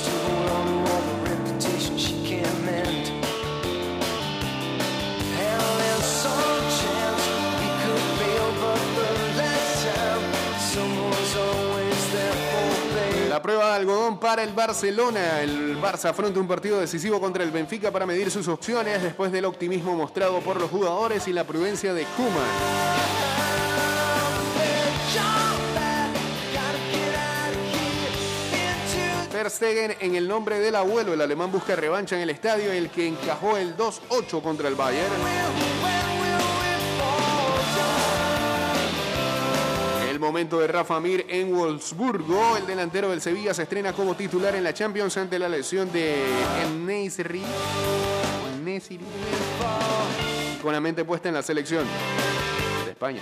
Prueba 13.44 13.68
de 13.68 13.76
algodón 13.76 14.20
para 14.20 14.42
el 14.42 14.54
Barcelona. 14.54 15.42
El 15.42 15.80
Barça 15.80 16.06
afronta 16.06 16.40
un 16.40 16.48
partido 16.48 16.80
decisivo 16.80 17.20
contra 17.20 17.44
el 17.44 17.52
Benfica 17.52 17.92
para 17.92 18.08
medir 18.08 18.32
sus 18.32 18.48
opciones 18.48 19.04
después 19.04 19.32
del 19.32 19.46
optimismo 19.46 19.94
mostrado 19.96 20.40
por 20.40 20.60
los 20.60 20.72
jugadores 20.72 21.28
y 21.28 21.34
la 21.34 21.44
prudencia 21.44 21.94
de 21.94 22.06
Kuma. 22.06 22.48
Stegen 29.50 29.98
en 30.00 30.16
el 30.16 30.26
nombre 30.26 30.60
del 30.60 30.74
abuelo. 30.74 31.14
El 31.14 31.20
alemán 31.20 31.52
busca 31.52 31.76
revancha 31.76 32.16
en 32.16 32.22
el 32.22 32.30
estadio 32.30 32.72
el 32.72 32.90
que 32.90 33.08
encajó 33.08 33.58
el 33.58 33.76
2-8 33.76 34.42
contra 34.42 34.70
el 34.70 34.76
Bayern. 34.76 35.12
Momento 40.24 40.60
de 40.60 40.68
Rafa 40.68 41.00
Mir 41.00 41.26
en 41.30 41.54
Wolfsburgo. 41.54 42.58
El 42.58 42.66
delantero 42.66 43.10
del 43.10 43.22
Sevilla 43.22 43.54
se 43.54 43.64
estrena 43.64 43.94
como 43.94 44.16
titular 44.16 44.56
en 44.56 44.64
la 44.64 44.74
Champions 44.74 45.18
ante 45.18 45.38
la 45.38 45.50
lesión 45.50 45.92
de 45.92 46.24
Nesri. 46.86 47.44
Con 50.62 50.74
la 50.74 50.80
mente 50.80 51.04
puesta 51.04 51.28
en 51.30 51.36
la 51.36 51.44
selección 51.44 51.86
de 52.86 52.92
España. 52.92 53.22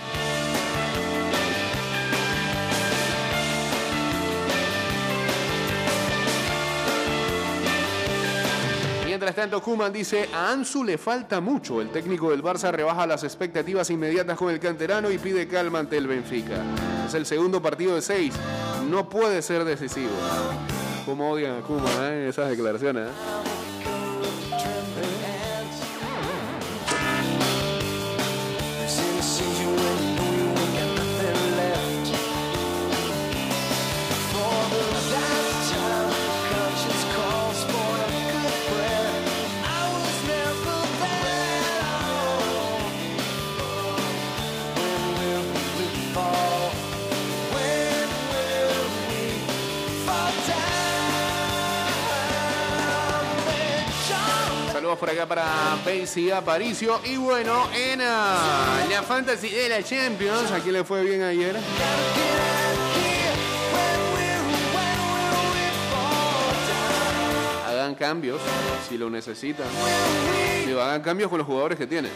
Mientras 9.22 9.36
tanto, 9.36 9.62
Kuman 9.62 9.94
dice, 9.94 10.28
a 10.34 10.52
Ansu 10.52 10.84
le 10.84 10.98
falta 10.98 11.40
mucho. 11.40 11.80
El 11.80 11.92
técnico 11.92 12.32
del 12.32 12.42
Barça 12.42 12.72
rebaja 12.72 13.06
las 13.06 13.24
expectativas 13.24 13.88
inmediatas 13.92 14.36
con 14.36 14.50
el 14.50 14.60
canterano 14.60 15.12
y 15.12 15.20
pide 15.20 15.48
calma 15.48 15.78
ante 15.78 15.96
el 15.96 16.08
Benfica. 16.08 16.64
Es 17.06 17.14
el 17.14 17.28
segundo 17.28 17.62
partido 17.62 17.94
de 17.94 18.02
seis. 18.02 18.34
No 18.90 19.08
puede 19.08 19.44
ser 19.44 19.64
decisivo. 19.64 20.10
Como 21.06 21.30
odian 21.30 21.60
a 21.60 21.62
Kuman 21.62 22.02
¿eh? 22.02 22.30
esas 22.30 22.50
declaraciones. 22.50 23.10
¿eh? 23.10 23.61
Por 55.02 55.10
acá 55.10 55.26
para 55.26 55.44
Basie 55.84 56.32
Aparicio. 56.32 57.02
Y 57.04 57.18
bueno, 57.18 57.68
en 57.74 58.02
ah, 58.04 58.86
la 58.88 59.02
Fantasy 59.02 59.50
de 59.50 59.68
la 59.68 59.82
Champions, 59.82 60.52
¿a 60.52 60.60
quién 60.60 60.74
le 60.74 60.84
fue 60.84 61.04
bien 61.04 61.24
ayer? 61.24 61.58
Hagan 67.68 67.96
cambios 67.96 68.40
si 68.88 69.00
lo 69.00 69.10
necesitan. 69.10 69.66
Digo, 70.68 70.80
hagan 70.80 71.02
cambios 71.02 71.32
con 71.32 71.40
los 71.40 71.48
jugadores 71.48 71.80
que 71.80 71.88
tienen. 71.88 72.12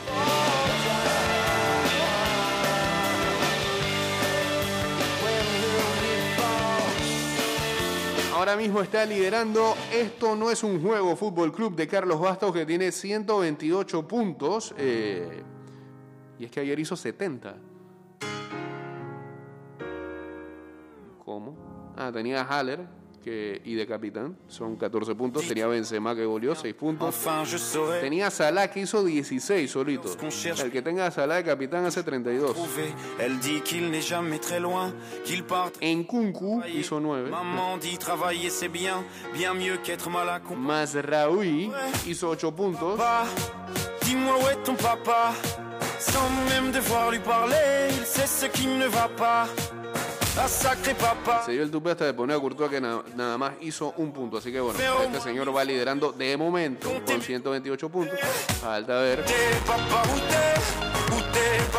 Ahora 8.35 8.57
mismo 8.57 8.81
está 8.81 9.05
liderando. 9.05 9.75
Esto 9.93 10.35
no 10.35 10.51
es 10.51 10.61
un 10.61 10.81
juego 10.81 11.15
Fútbol 11.15 11.53
Club 11.53 11.73
de 11.73 11.87
Carlos 11.87 12.19
Bastos 12.19 12.51
que 12.51 12.65
tiene 12.65 12.91
128 12.91 14.05
puntos. 14.05 14.75
eh, 14.77 15.41
y 16.37 16.43
es 16.43 16.51
que 16.51 16.59
ayer 16.59 16.77
hizo 16.77 16.97
70. 16.97 17.55
¿Cómo? 21.23 21.55
Ah, 21.95 22.11
tenía 22.11 22.43
Haller 22.43 22.85
que, 23.25 23.59
y 23.65 23.73
de 23.73 23.87
capitán. 23.87 24.37
Son 24.47 24.75
14 24.75 25.15
puntos. 25.15 25.47
Tenía 25.47 25.65
Benzema 25.65 26.15
que 26.15 26.25
goleó 26.25 26.53
6 26.53 26.75
puntos. 26.75 27.15
Tenía 27.99 28.29
Salah 28.29 28.69
que 28.69 28.81
hizo 28.81 29.03
16 29.03 29.69
solito. 29.69 30.15
El 30.61 30.71
que 30.71 30.81
tenga 30.83 31.07
a 31.07 31.11
Salah 31.11 31.37
de 31.37 31.43
capitán 31.43 31.85
hace 31.85 32.03
32. 32.03 32.53
trouver. 32.53 32.93
Elle 33.19 33.39
dit 33.39 33.61
qu'il 33.61 33.89
n'est 33.89 34.07
jamais 34.07 34.39
très 34.39 34.59
loin, 34.59 34.93
qu'il 35.25 35.43
part. 35.43 35.71
En 35.81 36.03
Kunku 36.03 36.61
hizo 36.67 36.99
9. 36.99 37.31
Maman 37.31 37.77
dit 37.77 37.97
travailler 37.97 38.51
c'est 38.51 38.69
bien, 38.69 39.03
bien 39.33 39.55
mieux 39.55 39.77
qu'être 39.77 40.09
mal 40.09 40.29
accompagné. 40.29 40.67
Mazraoui 40.67 41.71
hizo 42.05 42.31
8 42.31 42.51
puntos. 42.51 42.97
Papa, 42.97 43.25
dis-moi 44.03 44.35
où 44.37 44.47
est 44.49 44.63
ton 44.63 44.75
papa 44.75 45.33
Sans 45.97 46.29
même 46.49 46.71
devoir 46.71 47.09
lui 47.09 47.19
parler, 47.19 47.89
il 47.89 48.05
sait 48.05 48.27
ce 48.27 48.45
qui 48.45 48.67
ne 48.67 48.85
va 48.85 49.09
pas. 49.17 49.47
Se 51.45 51.51
dio 51.53 51.63
el 51.63 51.71
tupe 51.71 51.91
hasta 51.91 52.05
de 52.05 52.13
poner 52.13 52.35
a 52.35 52.39
Courtois 52.39 52.69
que 52.69 52.81
na- 52.81 53.01
nada 53.15 53.37
más 53.37 53.53
hizo 53.61 53.93
un 53.97 54.11
punto. 54.11 54.37
Así 54.37 54.51
que 54.51 54.59
bueno, 54.59 54.77
este 55.03 55.21
señor 55.21 55.55
va 55.55 55.63
liderando 55.63 56.11
de 56.11 56.35
momento 56.37 56.89
con 57.05 57.21
128 57.21 57.89
puntos. 57.89 58.19
Falta 58.61 58.97
ver 58.99 59.23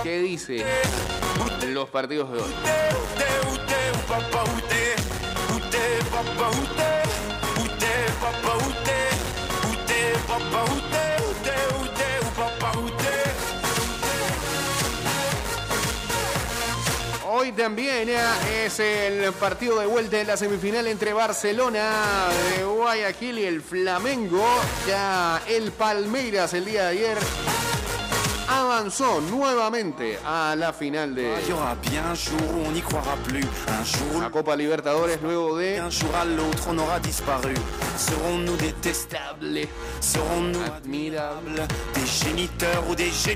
qué 0.03 0.19
dice 0.21 0.65
los 1.69 1.89
partidos 1.91 2.33
de 2.33 2.39
hoy. 2.39 2.53
También 17.53 18.09
eh, 18.09 18.67
es 18.67 18.81
el 18.81 19.33
partido 19.35 19.79
de 19.79 19.87
vuelta 19.87 20.21
en 20.21 20.27
la 20.27 20.37
semifinal 20.37 20.87
entre 20.87 21.13
Barcelona 21.13 22.29
de 22.51 22.65
Guayaquil 22.65 23.39
y 23.39 23.45
el 23.45 23.63
Flamengo. 23.63 24.45
Ya 24.87 25.41
el 25.49 25.71
Palmeiras 25.71 26.55
el 26.55 26.65
día 26.65 26.85
de 26.85 26.89
ayer 26.89 27.19
avanzó 28.49 29.21
nuevamente 29.21 30.19
a 30.25 30.55
la 30.57 30.73
final 30.73 31.15
de 31.15 31.35
où 34.13 34.21
la 34.21 34.31
Copa 34.31 34.57
Libertadores 34.57 35.21
luego 35.23 35.57
de 35.57 35.81
admirable 40.67 41.67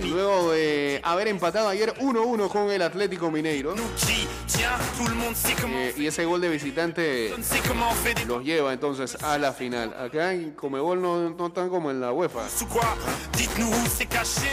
luego 0.02 0.52
de 0.52 1.00
haber 1.02 1.28
empatado 1.28 1.68
ayer 1.68 1.94
1-1 1.94 2.48
con 2.48 2.70
el 2.70 2.82
Atlético 2.82 3.30
Mineiro. 3.30 3.74
Eh, 5.72 5.94
y 5.96 6.06
ese 6.06 6.24
gol 6.24 6.40
de 6.40 6.48
visitante 6.48 7.34
los 8.26 8.44
lleva 8.44 8.72
entonces 8.72 9.16
a 9.22 9.38
la 9.38 9.52
final. 9.52 9.94
Acá 9.98 10.32
en 10.32 10.52
Comebol 10.52 11.00
no, 11.00 11.30
no 11.30 11.46
están 11.46 11.68
como 11.68 11.90
en 11.90 12.00
la 12.00 12.12
UEFA. 12.12 12.48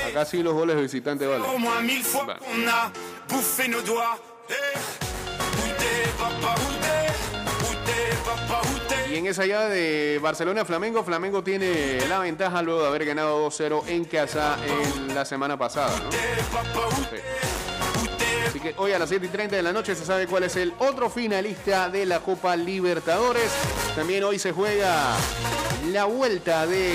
Acá 0.09 0.25
sí 0.25 0.43
los 0.47 0.55
goles 0.55 0.77
de 0.77 0.81
visitante 0.81 1.27
où 1.27 1.31
t'es 8.87 9.07
Y 9.11 9.15
en 9.17 9.25
esa 9.27 9.45
llave 9.45 9.69
de 9.69 10.19
Barcelona-Flamengo, 10.19 11.03
Flamengo 11.03 11.43
tiene 11.43 11.99
la 12.07 12.19
ventaja 12.19 12.61
luego 12.61 12.81
de 12.81 12.87
haber 12.87 13.05
ganado 13.05 13.49
2-0 13.49 13.87
en 13.87 14.05
casa 14.05 14.57
en 14.65 15.13
la 15.13 15.25
semana 15.25 15.57
pasada. 15.57 15.93
Así 18.47 18.59
que 18.59 18.73
hoy 18.77 18.93
a 18.93 18.99
las 18.99 19.09
7 19.09 19.25
y 19.25 19.29
30 19.29 19.55
de 19.57 19.63
la 19.63 19.73
noche 19.73 19.95
se 19.95 20.05
sabe 20.05 20.27
cuál 20.27 20.43
es 20.43 20.55
el 20.55 20.73
otro 20.79 21.09
finalista 21.09 21.89
de 21.89 22.05
la 22.05 22.21
Copa 22.21 22.55
Libertadores. 22.55 23.51
También 23.95 24.23
hoy 24.23 24.39
se 24.39 24.53
juega 24.53 25.15
la 25.91 26.05
vuelta 26.05 26.65
de 26.65 26.93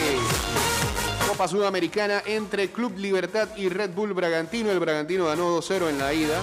Copa 1.33 1.49
Sudamericana 1.49 2.23
entre 2.27 2.69
Club 2.71 2.99
Libertad 2.99 3.49
y 3.57 3.71
Red 3.71 3.93
Bull 3.95 4.13
Bragantino. 4.13 4.71
El 4.71 4.79
Bragantino 4.79 5.25
ganó 5.25 5.57
2-0 5.63 5.89
en 5.89 5.99
la 5.99 6.13
ida. 6.13 6.39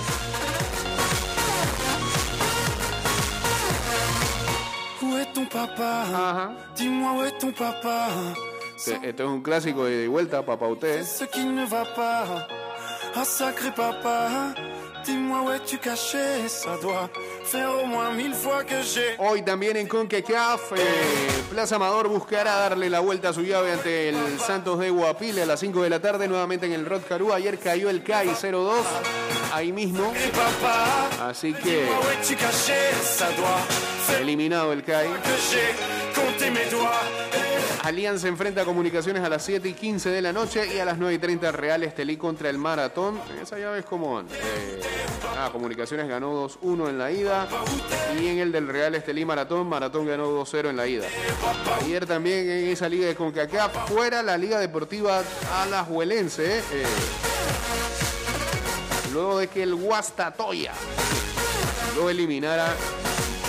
Ajá. 6.32 6.74
Este, 8.76 9.10
Esto 9.10 9.24
es 9.26 9.30
un 9.30 9.44
clásico 9.44 9.86
de 9.86 10.08
vuelta, 10.08 10.44
papá 10.44 10.66
usted. 10.66 11.02
Au 17.56 17.86
moins 17.86 18.12
fois 18.34 18.64
que 18.64 18.82
j'ai 18.82 19.16
Hoy 19.18 19.42
también 19.44 19.78
en 19.78 19.88
CONCACAF, 19.88 20.74
eh, 20.74 20.80
Plaza 21.50 21.76
Amador 21.76 22.08
buscará 22.08 22.56
darle 22.58 22.90
la 22.90 23.00
vuelta 23.00 23.30
a 23.30 23.34
su 23.34 23.42
llave 23.42 23.72
ante 23.72 24.10
el 24.10 24.40
Santos 24.40 24.80
de 24.80 24.90
Guapile 24.90 25.42
a 25.42 25.46
las 25.46 25.60
5 25.60 25.82
de 25.84 25.90
la 25.90 26.00
tarde, 26.00 26.28
nuevamente 26.28 26.66
en 26.66 26.74
el 26.74 26.86
Rod. 26.86 27.02
Ayer 27.34 27.58
cayó 27.58 27.90
el 27.90 28.04
CAI 28.04 28.30
0-2, 28.30 28.72
ahí 29.54 29.72
mismo. 29.72 30.14
Así 31.22 31.54
que 31.54 31.88
eliminado 34.20 34.74
el 34.74 34.84
CAI. 34.84 35.10
Alianza 37.84 38.28
enfrenta 38.28 38.62
a 38.62 38.66
Comunicaciones 38.66 39.24
a 39.24 39.30
las 39.30 39.44
7 39.46 39.70
y 39.70 39.74
15 39.74 40.10
de 40.10 40.22
la 40.22 40.34
noche 40.34 40.68
y 40.76 40.80
a 40.80 40.86
las 40.86 40.98
9 40.98 41.14
y 41.16 41.18
30 41.18 41.52
Real 41.52 41.84
Estelí 41.84 42.18
contra 42.18 42.50
el 42.50 42.58
Maratón. 42.58 43.20
Esa 43.42 43.58
llave 43.58 43.80
es 43.80 43.86
común. 43.86 44.28
Eh, 44.32 44.82
ah, 45.38 45.50
Comunicaciones 45.52 46.08
ganó 46.08 46.50
2-1 46.50 46.90
en 46.90 46.98
la 46.98 47.12
ida 47.12 47.48
y 48.20 48.28
en 48.28 48.40
el 48.40 48.52
del 48.52 48.68
Real 48.68 48.96
Estelí 48.96 49.24
Maratón, 49.26 49.68
Maratón 49.68 50.06
ganó 50.08 50.30
2-0 50.30 50.70
en 50.70 50.78
la 50.78 50.88
ida. 50.88 51.06
Ayer 51.82 52.06
también 52.06 52.50
en 52.50 52.68
esa 52.68 52.90
liga 52.90 53.08
de 53.08 53.16
CONCACAF, 53.16 53.90
fuera 53.90 54.22
la 54.24 54.38
Liga 54.38 54.60
Deportiva 54.60 55.24
Alajuelense. 55.62 56.60
eh, 56.60 56.84
luego 59.14 59.40
de 59.40 59.48
que 59.48 59.64
el 59.64 59.74
Guastatoya 59.76 60.74
lo 61.96 62.10
eliminara 62.10 62.76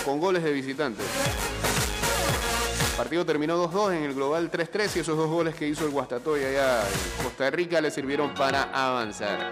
con 0.05 0.19
goles 0.19 0.43
de 0.43 0.51
visitantes. 0.51 1.05
Partido 3.01 3.25
terminó 3.25 3.67
2-2 3.67 3.95
en 3.95 4.03
el 4.03 4.13
global 4.13 4.51
3-3 4.51 4.97
y 4.97 4.99
esos 4.99 5.17
dos 5.17 5.27
goles 5.27 5.55
que 5.55 5.67
hizo 5.67 5.85
el 5.85 5.91
Guastatoya 5.91 6.47
allá 6.47 6.81
en 6.81 7.23
Costa 7.23 7.49
Rica 7.49 7.81
le 7.81 7.89
sirvieron 7.89 8.31
para 8.35 8.61
avanzar. 8.65 9.49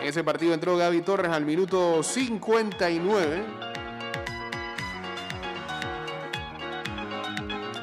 En 0.00 0.06
ese 0.06 0.22
partido 0.22 0.54
entró 0.54 0.76
Gaby 0.76 1.00
Torres 1.00 1.32
al 1.32 1.44
minuto 1.44 2.04
59. 2.04 3.42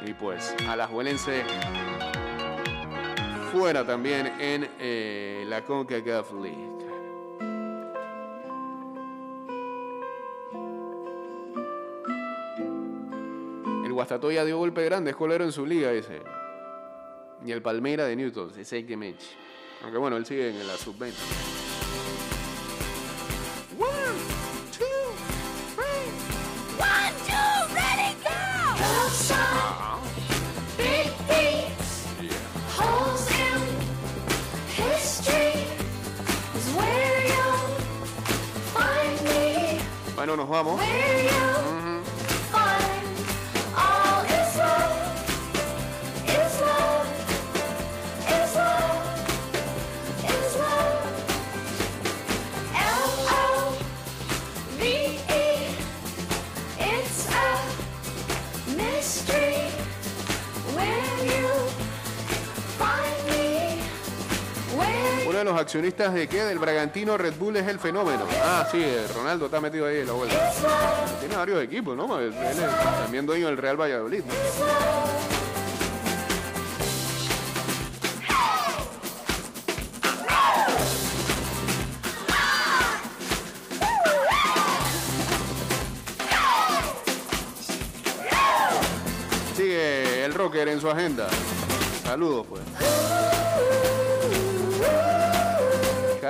Y 0.06 0.14
pues, 0.14 0.54
Alajuelense 0.66 1.44
fuera 3.52 3.84
también 3.84 4.32
en 4.40 4.70
eh, 4.80 5.44
la 5.46 5.62
CONCACAF 5.66 6.32
League. 6.32 6.73
Guastatoya 13.94 14.44
dio 14.44 14.58
golpe 14.58 14.84
grande, 14.84 15.10
es 15.10 15.16
colero 15.16 15.44
en 15.44 15.52
su 15.52 15.64
liga 15.64 15.92
ese. 15.92 16.20
Y 17.44 17.52
el 17.52 17.62
Palmera 17.62 18.04
de 18.06 18.16
Newton, 18.16 18.52
ese 18.58 18.84
que 18.84 18.96
me 18.96 19.10
eche. 19.10 19.28
Aunque 19.82 19.98
bueno, 19.98 20.16
él 20.16 20.26
sigue 20.26 20.50
en 20.50 20.66
la 20.66 20.76
sub-20. 20.76 21.12
One, 23.78 23.88
two, 24.72 24.86
ready, 27.76 28.14
accionistas 65.58 66.14
de 66.14 66.28
qué? 66.28 66.42
Del 66.44 66.58
Bragantino 66.58 67.16
Red 67.16 67.34
Bull 67.38 67.56
es 67.56 67.66
el 67.68 67.78
fenómeno. 67.78 68.26
Ah, 68.42 68.66
sí, 68.70 68.78
eh, 68.80 69.06
Ronaldo 69.14 69.46
está 69.46 69.60
metido 69.60 69.86
ahí 69.86 69.98
en 69.98 70.06
la 70.06 70.12
vuelta. 70.12 70.52
Tiene 71.20 71.36
varios 71.36 71.62
equipos, 71.62 71.96
¿no? 71.96 72.18
Él 72.18 72.32
es 72.32 72.56
también 73.02 73.26
dueño 73.26 73.46
del 73.46 73.56
Real 73.56 73.80
Valladolid. 73.80 74.22
Sigue 89.56 90.24
el 90.24 90.34
rocker 90.34 90.68
en 90.68 90.80
su 90.80 90.90
agenda. 90.90 91.28
Saludos, 92.04 92.46
pues. 92.48 92.73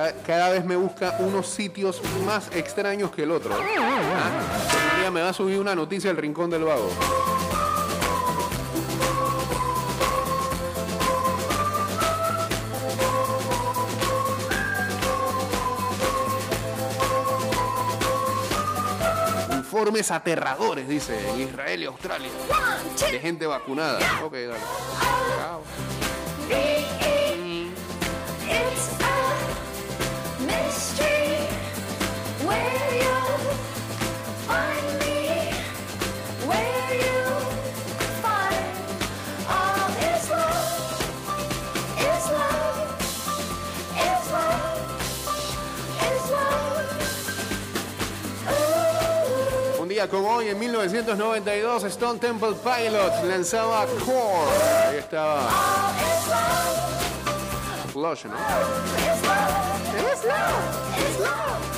Cada, 0.05 0.13
cada 0.23 0.51
vez 0.51 0.65
me 0.67 0.77
busca 0.77 1.17
unos 1.21 1.49
sitios 1.49 2.03
más 2.27 2.55
extraños 2.55 3.11
que 3.11 3.23
el 3.23 3.31
otro. 3.31 3.55
Ah, 3.55 4.93
Un 4.95 5.01
día 5.01 5.11
me 5.11 5.23
va 5.23 5.31
a 5.31 5.33
subir 5.33 5.59
una 5.59 5.75
noticia 5.75 6.11
del 6.11 6.19
Rincón 6.19 6.51
del 6.51 6.65
Vago. 6.65 6.91
Informes 19.53 20.11
aterradores, 20.11 20.87
dice, 20.87 21.31
en 21.31 21.41
Israel 21.41 21.83
y 21.83 21.87
Australia. 21.87 22.31
De 23.11 23.21
gente 23.21 23.47
vacunada. 23.47 23.99
Ok, 24.23 24.33
dale. 24.35 24.61
Chao. 25.39 27.14
Como 50.09 50.29
hoy, 50.29 50.49
en 50.49 50.59
1992, 50.59 51.85
Stone 51.85 52.19
Temple 52.19 52.55
Pilots 52.63 53.25
lanzaba 53.25 53.87
Core. 54.05 54.91
Ahí 54.91 54.99
estaba 54.99 55.49
Flush, 57.93 58.25
¿no? 58.25 58.35
is 60.13 60.25
love, 60.25 60.99
is 60.99 61.19
love, 61.21 61.74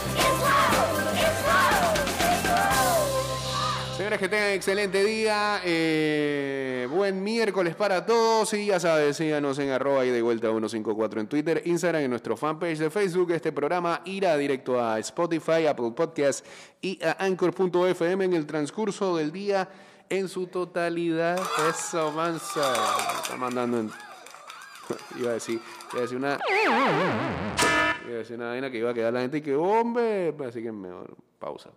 Señores, 3.96 4.18
que 4.18 4.28
tengan 4.28 4.50
excelente 4.50 5.02
día. 5.02 5.62
eh, 5.64 6.86
buen 6.90 7.22
miércoles 7.22 7.74
para 7.74 8.04
todos. 8.04 8.52
Y 8.52 8.66
ya 8.66 8.78
sabes, 8.78 9.16
síganos 9.16 9.58
en 9.58 9.70
arroba 9.70 10.04
y 10.04 10.10
de 10.10 10.20
vuelta 10.20 10.48
154 10.48 11.20
en 11.20 11.26
Twitter, 11.26 11.62
Instagram, 11.64 12.02
en 12.02 12.10
nuestro 12.10 12.36
fanpage 12.36 12.76
de 12.78 12.90
Facebook. 12.90 13.30
Este 13.32 13.52
programa 13.52 14.02
irá 14.04 14.36
directo 14.36 14.78
a 14.78 14.98
Spotify, 14.98 15.66
Apple 15.66 15.92
Podcast 15.96 16.44
y 16.82 17.02
a 17.02 17.16
Anchor.fm 17.24 18.22
en 18.22 18.34
el 18.34 18.44
transcurso 18.44 19.16
del 19.16 19.32
día 19.32 19.66
en 20.10 20.28
su 20.28 20.46
totalidad. 20.46 21.40
Eso, 21.70 22.12
mansa. 22.12 22.74
Está 23.22 23.36
mandando 23.36 23.80
en... 23.80 23.90
Iba 25.18 25.30
a 25.30 25.34
decir, 25.34 25.58
iba 25.92 25.98
a 25.98 26.02
decir 26.02 26.18
una... 26.18 26.38
Iba 28.04 28.14
a 28.14 28.18
decir 28.18 28.36
una 28.36 28.48
vaina 28.48 28.70
que 28.70 28.76
iba 28.76 28.90
a 28.90 28.94
quedar 28.94 29.14
la 29.14 29.22
gente 29.22 29.38
y 29.38 29.40
que, 29.40 29.54
hombre, 29.54 30.34
así 30.46 30.62
que 30.62 30.70
mejor 30.70 31.16
pausa. 31.38 31.70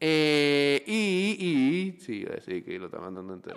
Eh, 0.00 0.82
y, 0.86 1.36
y, 1.38 2.00
sí, 2.00 2.24
que 2.62 2.78
lo 2.78 2.86
está 2.86 2.98
mandando 2.98 3.34
entero. 3.34 3.56